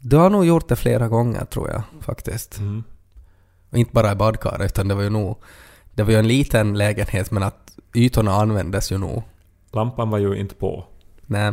du 0.06 0.16
har 0.16 0.30
nog 0.30 0.44
gjort 0.44 0.68
det 0.68 0.76
flera 0.76 1.08
gånger 1.08 1.44
tror 1.44 1.70
jag 1.70 1.82
faktiskt. 2.00 2.58
Mm. 2.58 2.84
Och 3.70 3.78
inte 3.78 3.92
bara 3.92 4.12
i 4.12 4.14
badkaret 4.14 4.70
utan 4.70 4.88
det 4.88 4.94
var 4.94 5.02
ju 5.02 5.10
nog... 5.10 5.38
Det 5.94 6.02
var 6.02 6.10
ju 6.10 6.18
en 6.18 6.28
liten 6.28 6.78
lägenhet 6.78 7.30
men 7.30 7.42
att 7.42 7.76
ytorna 7.94 8.32
användes 8.32 8.92
ju 8.92 8.98
nog. 8.98 9.22
Lampan 9.72 10.10
var 10.10 10.18
ju 10.18 10.36
inte 10.36 10.54
på. 10.54 10.84
Nej. 11.26 11.52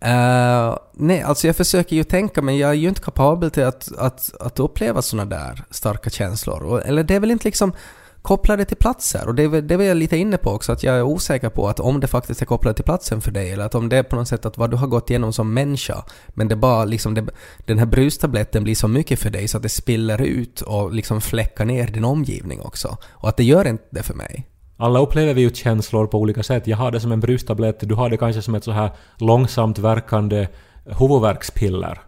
Eh, 0.00 0.76
nej, 0.92 1.22
alltså 1.22 1.46
jag 1.46 1.56
försöker 1.56 1.96
ju 1.96 2.04
tänka 2.04 2.42
men 2.42 2.58
jag 2.58 2.70
är 2.70 2.74
ju 2.74 2.88
inte 2.88 3.00
kapabel 3.00 3.50
till 3.50 3.64
att, 3.64 3.92
att, 3.98 4.40
att 4.40 4.60
uppleva 4.60 5.02
såna 5.02 5.24
där 5.24 5.64
starka 5.70 6.10
känslor. 6.10 6.62
Och, 6.62 6.86
eller 6.86 7.02
det 7.02 7.14
är 7.14 7.20
väl 7.20 7.30
inte 7.30 7.44
liksom 7.48 7.72
kopplade 8.22 8.64
till 8.64 8.76
platser. 8.76 9.28
Och 9.28 9.34
det 9.34 9.60
det 9.60 9.76
var 9.76 9.84
jag 9.84 9.96
lite 9.96 10.16
inne 10.16 10.36
på 10.36 10.50
också, 10.50 10.72
att 10.72 10.82
jag 10.82 10.96
är 10.96 11.02
osäker 11.02 11.48
på 11.48 11.68
att 11.68 11.80
om 11.80 12.00
det 12.00 12.06
faktiskt 12.06 12.42
är 12.42 12.46
kopplat 12.46 12.76
till 12.76 12.84
platsen 12.84 13.20
för 13.20 13.30
dig, 13.30 13.50
eller 13.50 13.64
att 13.64 13.74
om 13.74 13.88
det 13.88 13.96
är 13.96 14.02
på 14.02 14.16
något 14.16 14.28
sätt 14.28 14.46
att 14.46 14.58
vad 14.58 14.70
du 14.70 14.76
har 14.76 14.86
gått 14.86 15.10
igenom 15.10 15.32
som 15.32 15.54
människa, 15.54 16.04
men 16.28 16.48
det 16.48 16.56
bara 16.56 16.84
liksom, 16.84 17.14
det, 17.14 17.26
den 17.66 17.78
här 17.78 17.86
brustabletten 17.86 18.64
blir 18.64 18.74
så 18.74 18.88
mycket 18.88 19.20
för 19.20 19.30
dig 19.30 19.48
så 19.48 19.56
att 19.56 19.62
det 19.62 19.68
spiller 19.68 20.22
ut 20.22 20.60
och 20.60 20.92
liksom 20.92 21.20
fläckar 21.20 21.64
ner 21.64 21.86
din 21.86 22.04
omgivning 22.04 22.60
också. 22.60 22.96
Och 23.10 23.28
att 23.28 23.36
det 23.36 23.44
gör 23.44 23.66
inte 23.68 23.84
det 23.90 24.02
för 24.02 24.14
mig. 24.14 24.46
Alla 24.76 25.00
upplever 25.00 25.34
vi 25.34 25.40
ju 25.40 25.50
känslor 25.50 26.06
på 26.06 26.18
olika 26.18 26.42
sätt. 26.42 26.66
Jag 26.66 26.76
har 26.76 26.90
det 26.90 27.00
som 27.00 27.12
en 27.12 27.20
brustablett, 27.20 27.80
du 27.80 27.94
har 27.94 28.10
det 28.10 28.16
kanske 28.16 28.42
som 28.42 28.54
ett 28.54 28.64
så 28.64 28.72
här 28.72 28.90
långsamt 29.16 29.78
verkande 29.78 30.48
huvudvärkspiller. 30.98 32.00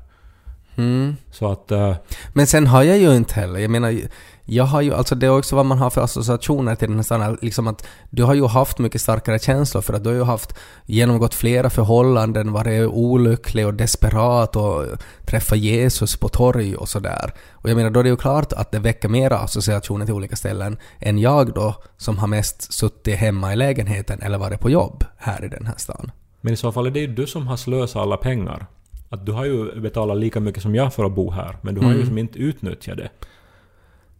Mm. 0.76 1.16
Så 1.30 1.52
att... 1.52 1.70
eh, 1.70 1.94
Men 2.32 2.46
sen 2.46 2.66
har 2.66 2.82
jag 2.82 2.98
ju 2.98 3.16
inte 3.16 3.34
heller, 3.34 3.58
jag 3.60 3.70
menar, 3.70 4.00
jag 4.44 4.64
har 4.64 4.80
ju, 4.80 4.94
alltså 4.94 5.14
det 5.14 5.26
är 5.26 5.38
också 5.38 5.56
vad 5.56 5.66
man 5.66 5.78
har 5.78 5.90
för 5.90 6.00
associationer 6.00 6.74
till 6.74 6.88
den 6.88 6.96
här 6.96 7.02
staden, 7.02 7.38
liksom 7.42 7.66
att 7.66 7.86
du 8.10 8.24
har 8.24 8.34
ju 8.34 8.46
haft 8.46 8.78
mycket 8.78 9.00
starkare 9.00 9.38
känslor 9.38 9.82
för 9.82 9.94
att 9.94 10.04
du 10.04 10.10
har 10.10 10.16
ju 10.16 10.22
haft 10.22 10.58
genomgått 10.86 11.34
flera 11.34 11.70
förhållanden, 11.70 12.52
varit 12.52 12.88
olycklig 12.88 13.66
och 13.66 13.74
desperat 13.74 14.56
och 14.56 14.84
träffat 15.26 15.58
Jesus 15.58 16.16
på 16.16 16.28
torg 16.28 16.76
och 16.76 16.88
sådär. 16.88 17.32
Och 17.52 17.70
jag 17.70 17.76
menar, 17.76 17.90
då 17.90 18.00
är 18.00 18.04
det 18.04 18.10
ju 18.10 18.16
klart 18.16 18.52
att 18.52 18.72
det 18.72 18.78
väcker 18.78 19.08
mera 19.08 19.38
associationer 19.38 20.04
till 20.04 20.14
olika 20.14 20.36
ställen 20.36 20.76
än 20.98 21.18
jag 21.18 21.54
då, 21.54 21.74
som 21.96 22.18
har 22.18 22.26
mest 22.26 22.72
suttit 22.72 23.16
hemma 23.16 23.52
i 23.52 23.56
lägenheten 23.56 24.22
eller 24.22 24.38
varit 24.38 24.60
på 24.60 24.70
jobb 24.70 25.04
här 25.16 25.44
i 25.44 25.48
den 25.48 25.66
här 25.66 25.76
stan. 25.76 26.10
Men 26.40 26.52
i 26.52 26.56
så 26.56 26.72
fall 26.72 26.86
är 26.86 26.90
det 26.90 27.00
ju 27.00 27.06
du 27.06 27.26
som 27.26 27.46
har 27.46 27.56
slösat 27.56 28.02
alla 28.02 28.16
pengar. 28.16 28.66
Att 29.08 29.26
du 29.26 29.32
har 29.32 29.44
ju 29.44 29.80
betalat 29.80 30.16
lika 30.16 30.40
mycket 30.40 30.62
som 30.62 30.74
jag 30.74 30.94
för 30.94 31.04
att 31.04 31.14
bo 31.14 31.30
här, 31.30 31.56
men 31.62 31.74
du 31.74 31.80
har 31.80 31.92
ju 31.92 32.06
som 32.06 32.18
inte 32.18 32.38
utnyttjat 32.38 32.96
det. 32.96 33.10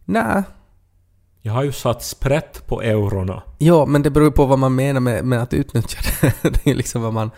Nej, 0.05 0.43
Jag 1.41 1.53
har 1.53 1.63
ju 1.63 1.71
satt 1.71 2.03
sprätt 2.03 2.67
på 2.67 2.81
eurona. 2.81 3.43
Ja, 3.57 3.85
men 3.85 4.01
det 4.01 4.09
beror 4.09 4.31
på 4.31 4.45
vad 4.45 4.59
man 4.59 4.75
menar 4.75 4.99
med, 4.99 5.25
med 5.25 5.41
att 5.41 5.53
utnyttja 5.53 5.97
det. 6.21 6.33
Det 6.63 6.71
är 6.71 6.75
liksom 6.75 7.01
vad 7.01 7.13
man, 7.13 7.31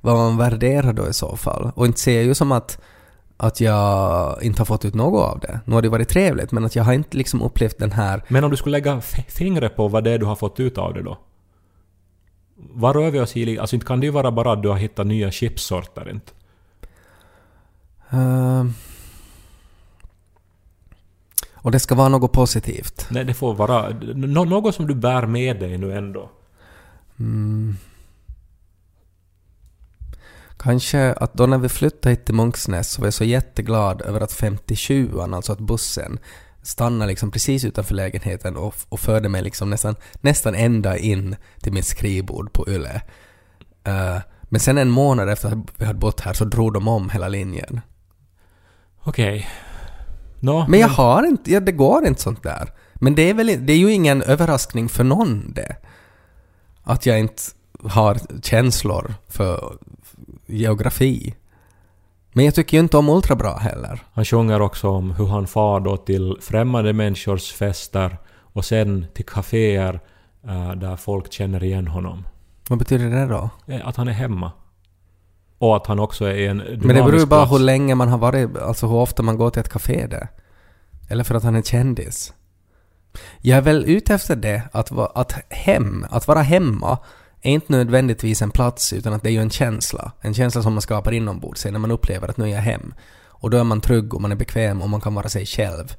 vad 0.00 0.16
man 0.16 0.36
värderar 0.36 0.92
då 0.92 1.08
i 1.08 1.12
så 1.12 1.36
fall. 1.36 1.70
Och 1.74 1.86
inte 1.86 2.00
ser 2.00 2.14
jag 2.14 2.24
ju 2.24 2.34
som 2.34 2.52
att, 2.52 2.80
att 3.36 3.60
jag 3.60 4.42
inte 4.42 4.60
har 4.60 4.66
fått 4.66 4.84
ut 4.84 4.94
något 4.94 5.32
av 5.32 5.40
det. 5.40 5.60
Nu 5.64 5.74
har 5.74 5.82
det 5.82 5.88
varit 5.88 6.08
trevligt, 6.08 6.52
men 6.52 6.64
att 6.64 6.76
jag 6.76 6.84
har 6.84 6.92
inte 6.92 7.16
liksom 7.16 7.42
upplevt 7.42 7.78
den 7.78 7.92
här... 7.92 8.24
Men 8.28 8.44
om 8.44 8.50
du 8.50 8.56
skulle 8.56 8.76
lägga 8.76 9.00
fingret 9.28 9.76
på 9.76 9.88
vad 9.88 10.04
det 10.04 10.10
är 10.10 10.18
du 10.18 10.26
har 10.26 10.36
fått 10.36 10.60
ut 10.60 10.78
av 10.78 10.94
det 10.94 11.02
då? 11.02 11.18
Vad 12.56 12.96
rör 12.96 13.10
vi 13.10 13.20
oss 13.20 13.36
i? 13.36 13.58
Alltså 13.58 13.76
inte 13.76 13.86
kan 13.86 14.00
det 14.00 14.06
ju 14.06 14.12
vara 14.12 14.30
bara 14.30 14.52
att 14.52 14.62
du 14.62 14.68
har 14.68 14.76
hittat 14.76 15.06
nya 15.06 15.30
chipsorter 15.30 16.10
inte? 16.10 16.32
ehm, 18.10 18.74
och 21.62 21.70
det 21.70 21.80
ska 21.80 21.94
vara 21.94 22.08
något 22.08 22.32
positivt. 22.32 23.06
Nej, 23.10 23.24
det 23.24 23.34
får 23.34 23.54
vara 23.54 23.88
nå- 24.14 24.44
något 24.44 24.74
som 24.74 24.86
du 24.86 24.94
bär 24.94 25.26
med 25.26 25.60
dig 25.60 25.78
nu 25.78 25.96
ändå. 25.96 26.30
Mm. 27.18 27.76
Kanske 30.56 31.12
att 31.12 31.34
då 31.34 31.46
när 31.46 31.58
vi 31.58 31.68
flyttade 31.68 32.10
hit 32.10 32.24
till 32.24 32.34
Munksnäs 32.34 32.90
så 32.90 33.00
var 33.00 33.06
jag 33.06 33.14
så 33.14 33.24
jätteglad 33.24 34.02
över 34.02 34.20
att 34.20 34.32
57an, 34.32 35.36
alltså 35.36 35.52
att 35.52 35.58
bussen, 35.60 36.18
stannade 36.62 37.10
liksom 37.10 37.30
precis 37.30 37.64
utanför 37.64 37.94
lägenheten 37.94 38.56
och, 38.56 38.74
och 38.88 39.00
förde 39.00 39.28
mig 39.28 39.42
liksom 39.42 39.70
nästan, 39.70 39.96
nästan 40.20 40.54
ända 40.54 40.98
in 40.98 41.36
till 41.60 41.72
mitt 41.72 41.86
skrivbord 41.86 42.52
på 42.52 42.68
Yle. 42.68 43.02
Eh, 43.84 44.16
Men 44.42 44.60
sen 44.60 44.78
en 44.78 44.90
månad 44.90 45.28
efter 45.28 45.48
att 45.48 45.58
vi 45.76 45.84
hade 45.84 45.98
bott 45.98 46.20
här 46.20 46.32
så 46.32 46.44
drog 46.44 46.72
de 46.72 46.88
om 46.88 47.10
hela 47.10 47.28
linjen. 47.28 47.80
Okej. 49.02 49.48
Nå, 50.40 50.66
Men 50.68 50.80
jag 50.80 50.88
har 50.88 51.26
inte, 51.26 51.52
ja, 51.52 51.60
det 51.60 51.72
går 51.72 52.06
inte 52.06 52.22
sånt 52.22 52.42
där. 52.42 52.72
Men 52.94 53.14
det 53.14 53.30
är 53.30 53.34
väl 53.34 53.66
det 53.66 53.72
är 53.72 53.76
ju 53.78 53.92
ingen 53.92 54.22
överraskning 54.22 54.88
för 54.88 55.04
någon 55.04 55.52
det. 55.52 55.76
Att 56.82 57.06
jag 57.06 57.18
inte 57.18 57.42
har 57.84 58.18
känslor 58.42 59.14
för 59.28 59.78
geografi. 60.46 61.34
Men 62.32 62.44
jag 62.44 62.54
tycker 62.54 62.76
ju 62.76 62.82
inte 62.82 62.96
om 62.96 63.08
ultrabra 63.08 63.52
heller. 63.52 64.02
Han 64.12 64.24
sjunger 64.24 64.60
också 64.62 64.88
om 64.88 65.10
hur 65.10 65.26
han 65.26 65.46
far 65.46 65.80
då 65.80 65.96
till 65.96 66.36
främmande 66.40 66.92
människors 66.92 67.52
fester 67.52 68.16
och 68.52 68.64
sen 68.64 69.06
till 69.14 69.24
kaféer 69.24 70.00
eh, 70.48 70.72
där 70.72 70.96
folk 70.96 71.32
känner 71.32 71.64
igen 71.64 71.88
honom. 71.88 72.26
Vad 72.68 72.78
betyder 72.78 73.10
det 73.10 73.26
då? 73.26 73.50
Eh, 73.66 73.88
Att 73.88 73.96
han 73.96 74.08
är 74.08 74.12
hemma. 74.12 74.52
Och 75.58 75.76
att 75.76 75.86
han 75.86 75.98
också 75.98 76.24
är 76.24 76.48
en 76.48 76.56
Men 76.56 76.96
det 76.96 77.02
beror 77.02 77.18
ju 77.18 77.26
bara 77.26 77.44
hur 77.44 77.58
länge 77.58 77.94
man 77.94 78.08
har 78.08 78.18
varit, 78.18 78.58
alltså 78.58 78.86
hur 78.86 78.96
ofta 78.96 79.22
man 79.22 79.36
går 79.36 79.50
till 79.50 79.60
ett 79.60 79.68
café 79.68 80.06
där. 80.06 80.28
Eller 81.08 81.24
för 81.24 81.34
att 81.34 81.42
han 81.42 81.56
är 81.56 81.62
kändis. 81.62 82.32
Jag 83.40 83.58
är 83.58 83.62
väl 83.62 83.84
ute 83.86 84.14
efter 84.14 84.36
det, 84.36 84.62
att, 84.72 84.90
va, 84.90 85.12
att 85.14 85.32
hem, 85.48 86.06
att 86.10 86.28
vara 86.28 86.42
hemma 86.42 86.98
är 87.42 87.50
inte 87.50 87.72
nödvändigtvis 87.72 88.42
en 88.42 88.50
plats 88.50 88.92
utan 88.92 89.12
att 89.12 89.22
det 89.22 89.28
är 89.28 89.32
ju 89.32 89.42
en 89.42 89.50
känsla. 89.50 90.12
En 90.20 90.34
känsla 90.34 90.62
som 90.62 90.72
man 90.72 90.82
skapar 90.82 91.12
inombords 91.12 91.60
sig 91.60 91.72
när 91.72 91.78
man 91.78 91.90
upplever 91.90 92.28
att 92.28 92.36
nu 92.36 92.44
är 92.44 92.48
jag 92.48 92.60
hem. 92.60 92.94
Och 93.26 93.50
då 93.50 93.56
är 93.56 93.64
man 93.64 93.80
trygg 93.80 94.14
och 94.14 94.22
man 94.22 94.32
är 94.32 94.36
bekväm 94.36 94.82
och 94.82 94.88
man 94.88 95.00
kan 95.00 95.14
vara 95.14 95.28
sig 95.28 95.46
själv. 95.46 95.96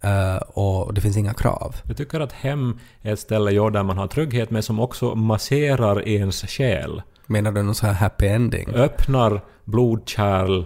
Eh, 0.00 0.36
och 0.36 0.94
det 0.94 1.00
finns 1.00 1.16
inga 1.16 1.34
krav. 1.34 1.76
Jag 1.88 1.96
tycker 1.96 2.20
att 2.20 2.32
hem 2.32 2.78
är 3.02 3.12
ett 3.12 3.20
ställe 3.20 3.50
ja, 3.50 3.70
där 3.70 3.82
man 3.82 3.98
har 3.98 4.06
trygghet 4.06 4.50
men 4.50 4.62
som 4.62 4.80
också 4.80 5.14
masserar 5.14 6.08
ens 6.08 6.42
själ. 6.42 7.02
Menar 7.26 7.52
du 7.52 7.62
någon 7.62 7.74
så 7.74 7.86
här 7.86 7.92
happy 7.94 8.26
ending? 8.26 8.68
Öppnar 8.74 9.40
blodkärl, 9.64 10.64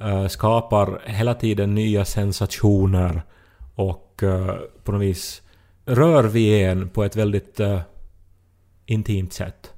eh, 0.00 0.26
skapar 0.28 1.02
hela 1.06 1.34
tiden 1.34 1.74
nya 1.74 2.04
sensationer 2.04 3.22
och 3.74 4.22
eh, 4.22 4.54
på 4.84 4.92
något 4.92 5.02
vis 5.02 5.42
rör 5.86 6.24
vid 6.24 6.66
en 6.66 6.88
på 6.88 7.04
ett 7.04 7.16
väldigt 7.16 7.60
eh, 7.60 7.80
intimt 8.86 9.32
sätt. 9.32 9.72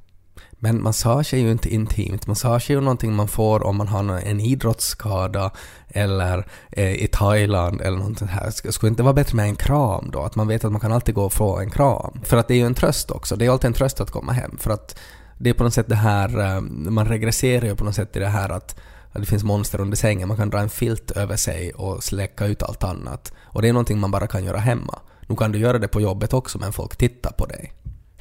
Men 0.60 0.82
massage 0.82 1.34
är 1.34 1.38
ju 1.38 1.50
inte 1.50 1.74
intimt. 1.74 2.26
Massage 2.26 2.70
är 2.70 2.74
ju 2.74 2.80
någonting 2.80 3.14
man 3.14 3.28
får 3.28 3.66
om 3.66 3.76
man 3.76 3.88
har 3.88 4.18
en 4.18 4.40
idrottsskada 4.40 5.50
eller 5.88 6.46
eh, 6.72 6.92
i 6.92 7.08
Thailand 7.12 7.80
eller 7.80 7.98
något 7.98 8.18
sånt 8.18 8.30
här. 8.30 8.46
Sk- 8.50 8.70
Skulle 8.70 8.88
det 8.88 8.92
inte 8.92 9.02
vara 9.02 9.12
bättre 9.14 9.36
med 9.36 9.44
en 9.46 9.56
kram 9.56 10.10
då? 10.12 10.22
Att 10.22 10.36
man 10.36 10.48
vet 10.48 10.64
att 10.64 10.72
man 10.72 10.80
kan 10.80 10.92
alltid 10.92 11.14
gå 11.14 11.24
och 11.24 11.32
få 11.32 11.58
en 11.58 11.70
kram. 11.70 12.20
För 12.24 12.36
att 12.36 12.48
det 12.48 12.54
är 12.54 12.58
ju 12.58 12.66
en 12.66 12.74
tröst 12.74 13.10
också. 13.10 13.36
Det 13.36 13.46
är 13.46 13.50
alltid 13.50 13.68
en 13.68 13.72
tröst 13.74 14.00
att 14.00 14.10
komma 14.10 14.32
hem. 14.32 14.56
För 14.58 14.70
att 14.70 14.98
det 15.38 15.50
är 15.50 15.54
på 15.54 15.64
något 15.64 15.74
sätt 15.74 15.88
det 15.88 15.94
här, 15.94 16.56
eh, 16.56 16.60
man 16.70 17.06
regresserar 17.06 17.66
ju 17.66 17.74
på 17.74 17.84
något 17.84 17.94
sätt 17.94 18.16
i 18.16 18.18
det 18.18 18.28
här 18.28 18.48
att 18.48 18.80
att 19.12 19.20
det 19.20 19.26
finns 19.26 19.44
monster 19.44 19.80
under 19.80 19.96
sängen. 19.96 20.28
Man 20.28 20.36
kan 20.36 20.50
dra 20.50 20.58
en 20.58 20.70
filt 20.70 21.10
över 21.10 21.36
sig 21.36 21.72
och 21.72 22.04
släcka 22.04 22.46
ut 22.46 22.62
allt 22.62 22.84
annat. 22.84 23.32
Och 23.40 23.62
det 23.62 23.68
är 23.68 23.72
någonting 23.72 23.98
man 23.98 24.10
bara 24.10 24.26
kan 24.26 24.44
göra 24.44 24.58
hemma. 24.58 24.98
Nu 25.26 25.36
kan 25.36 25.52
du 25.52 25.58
göra 25.58 25.78
det 25.78 25.88
på 25.88 26.00
jobbet 26.00 26.32
också 26.32 26.58
men 26.58 26.72
folk 26.72 26.96
tittar 26.96 27.32
på 27.32 27.46
dig. 27.46 27.72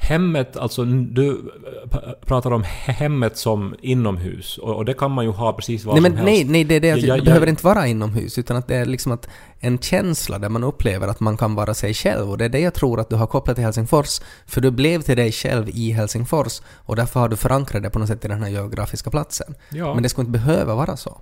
Hemmet, 0.08 0.56
alltså 0.56 0.84
du 0.84 1.30
eh, 1.92 1.98
pratar 2.26 2.52
om 2.52 2.64
hemmet 2.86 3.36
som 3.36 3.74
inomhus 3.82 4.58
och, 4.58 4.76
och 4.76 4.84
det 4.84 4.94
kan 4.94 5.10
man 5.10 5.24
ju 5.24 5.30
ha 5.30 5.52
precis 5.52 5.84
var 5.84 5.92
Nej, 5.92 6.02
men 6.02 6.16
som 6.16 6.24
nej, 6.24 6.36
helst. 6.36 6.50
nej, 6.50 6.64
det, 6.64 6.74
är 6.74 6.80
det, 6.80 6.88
Ja, 6.88 6.96
det 6.96 7.06
ja, 7.06 7.16
ja. 7.16 7.24
behöver 7.24 7.46
inte 7.46 7.64
vara 7.64 7.86
inomhus 7.86 8.38
utan 8.38 8.56
att 8.56 8.68
det 8.68 8.76
är 8.76 8.84
liksom 8.84 9.12
att 9.12 9.28
en 9.58 9.78
känsla 9.78 10.38
där 10.38 10.48
man 10.48 10.64
upplever 10.64 11.08
att 11.08 11.20
man 11.20 11.36
kan 11.36 11.54
vara 11.54 11.74
sig 11.74 11.94
själv 11.94 12.30
och 12.30 12.38
det 12.38 12.44
är 12.44 12.48
det 12.48 12.60
jag 12.60 12.74
tror 12.74 13.00
att 13.00 13.10
du 13.10 13.16
har 13.16 13.26
kopplat 13.26 13.56
till 13.56 13.64
Helsingfors 13.64 14.20
för 14.46 14.60
du 14.60 14.70
blev 14.70 15.02
till 15.02 15.16
dig 15.16 15.32
själv 15.32 15.68
i 15.68 15.90
Helsingfors 15.92 16.60
och 16.74 16.96
därför 16.96 17.20
har 17.20 17.28
du 17.28 17.36
förankrat 17.36 17.82
det 17.82 17.90
på 17.90 17.98
något 17.98 18.08
sätt 18.08 18.24
i 18.24 18.28
den 18.28 18.42
här 18.42 18.50
geografiska 18.50 19.10
platsen. 19.10 19.54
Ja. 19.70 19.94
Men 19.94 20.02
det 20.02 20.08
skulle 20.08 20.26
inte 20.28 20.38
behöva 20.38 20.74
vara 20.74 20.96
så. 20.96 21.20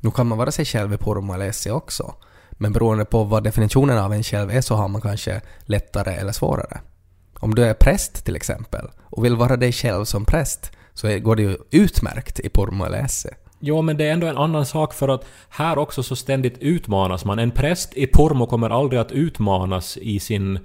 Nu 0.00 0.10
kan 0.10 0.26
man 0.26 0.38
vara 0.38 0.50
sig 0.50 0.64
själv 0.64 0.94
i 0.94 0.96
Pormo 0.96 1.34
eller 1.34 1.48
Essie 1.48 1.72
också. 1.72 2.14
Men 2.50 2.72
beroende 2.72 3.04
på 3.04 3.24
vad 3.24 3.44
definitionen 3.44 3.98
av 3.98 4.12
en 4.12 4.22
själv 4.22 4.50
är 4.50 4.60
så 4.60 4.74
har 4.74 4.88
man 4.88 5.00
kanske 5.00 5.40
lättare 5.64 6.14
eller 6.14 6.32
svårare. 6.32 6.80
Om 7.40 7.54
du 7.54 7.64
är 7.64 7.74
präst 7.74 8.24
till 8.24 8.36
exempel 8.36 8.86
och 9.04 9.24
vill 9.24 9.36
vara 9.36 9.56
dig 9.56 9.72
själv 9.72 10.04
som 10.04 10.24
präst 10.24 10.72
så 10.94 11.18
går 11.18 11.36
det 11.36 11.42
ju 11.42 11.56
utmärkt 11.70 12.40
i 12.40 12.48
Pormo 12.48 12.84
eller 12.84 12.98
Esse. 12.98 13.34
Jo, 13.60 13.82
men 13.82 13.96
det 13.96 14.04
är 14.04 14.12
ändå 14.12 14.26
en 14.26 14.36
annan 14.36 14.66
sak 14.66 14.94
för 14.94 15.08
att 15.08 15.24
här 15.48 15.78
också 15.78 16.02
så 16.02 16.16
ständigt 16.16 16.58
utmanas 16.58 17.24
man. 17.24 17.38
En 17.38 17.50
präst 17.50 17.94
i 17.94 18.06
Pormo 18.06 18.46
kommer 18.46 18.70
aldrig 18.70 19.00
att 19.00 19.12
utmanas 19.12 19.96
i 19.96 20.20
sin 20.20 20.58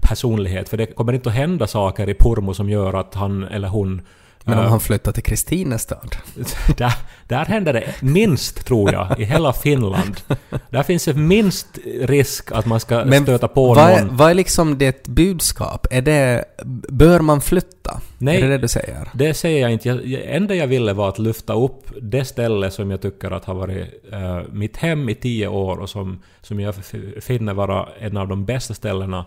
personlighet, 0.00 0.68
för 0.68 0.76
det 0.76 0.86
kommer 0.86 1.12
inte 1.12 1.28
att 1.28 1.34
hända 1.34 1.66
saker 1.66 2.08
i 2.08 2.14
Pormo 2.14 2.54
som 2.54 2.70
gör 2.70 2.94
att 2.94 3.14
han 3.14 3.44
eller 3.44 3.68
hon... 3.68 4.02
Men 4.44 4.58
om 4.58 4.64
han 4.64 4.80
flyttar 4.80 5.12
till 5.12 5.22
Kristinestad? 5.22 6.16
där, 6.76 6.92
där 7.26 7.44
händer 7.44 7.72
det 7.72 7.94
minst, 8.00 8.66
tror 8.66 8.92
jag, 8.92 9.20
i 9.20 9.24
hela 9.24 9.52
Finland. 9.52 10.20
Där 10.70 10.82
finns 10.82 11.04
det 11.04 11.14
minst 11.14 11.78
risk 12.00 12.52
att 12.52 12.66
man 12.66 12.80
ska 12.80 13.12
stöta 13.22 13.48
på 13.48 13.74
vad, 13.74 13.90
är, 13.90 14.04
någon... 14.04 14.16
vad 14.16 14.30
är 14.30 14.34
liksom 14.34 14.78
ditt 14.78 15.08
budskap? 15.08 15.86
Är 15.90 16.02
det... 16.02 16.44
Bör 16.88 17.20
man 17.20 17.40
flytta? 17.40 18.00
Nej. 18.18 18.36
Är 18.36 18.42
det 18.42 18.48
det 18.48 18.58
du 18.58 18.68
säger? 18.68 19.08
Det 19.14 19.34
säger 19.34 19.60
jag 19.60 19.72
inte. 19.72 19.88
Jag, 19.88 20.22
enda 20.24 20.54
jag 20.54 20.66
ville 20.66 20.92
var 20.92 21.08
att 21.08 21.18
lyfta 21.18 21.54
upp 21.54 21.86
det 22.02 22.24
ställe 22.24 22.70
som 22.70 22.90
jag 22.90 23.02
tycker 23.02 23.30
att 23.30 23.44
har 23.44 23.54
varit 23.54 23.86
eh, 24.12 24.40
mitt 24.52 24.76
hem 24.76 25.08
i 25.08 25.14
tio 25.14 25.48
år 25.48 25.76
och 25.76 25.90
som, 25.90 26.22
som 26.40 26.60
jag 26.60 26.74
finner 27.20 27.54
vara 27.54 27.88
en 28.00 28.16
av 28.16 28.28
de 28.28 28.44
bästa 28.44 28.74
ställena, 28.74 29.26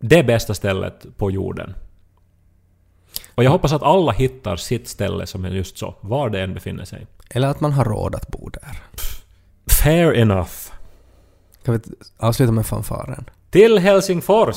det 0.00 0.22
bästa 0.22 0.54
stället 0.54 1.06
på 1.16 1.30
jorden. 1.30 1.74
Och 3.38 3.44
jag 3.44 3.50
hoppas 3.50 3.72
att 3.72 3.82
alla 3.82 4.12
hittar 4.12 4.56
sitt 4.56 4.88
ställe 4.88 5.26
som 5.26 5.44
är 5.44 5.50
just 5.50 5.78
så, 5.78 5.94
var 6.00 6.30
det 6.30 6.40
än 6.40 6.54
befinner 6.54 6.84
sig. 6.84 7.06
Eller 7.30 7.48
att 7.48 7.60
man 7.60 7.72
har 7.72 7.84
råd 7.84 8.14
att 8.14 8.28
bo 8.28 8.48
där? 8.48 8.82
Fair 9.82 10.14
enough. 10.14 10.50
Kan 11.64 11.74
vi 11.74 11.80
avsluta 12.16 12.52
med 12.52 12.66
fanfaren? 12.66 13.24
Till 13.50 13.78
Helsingfors! 13.78 14.56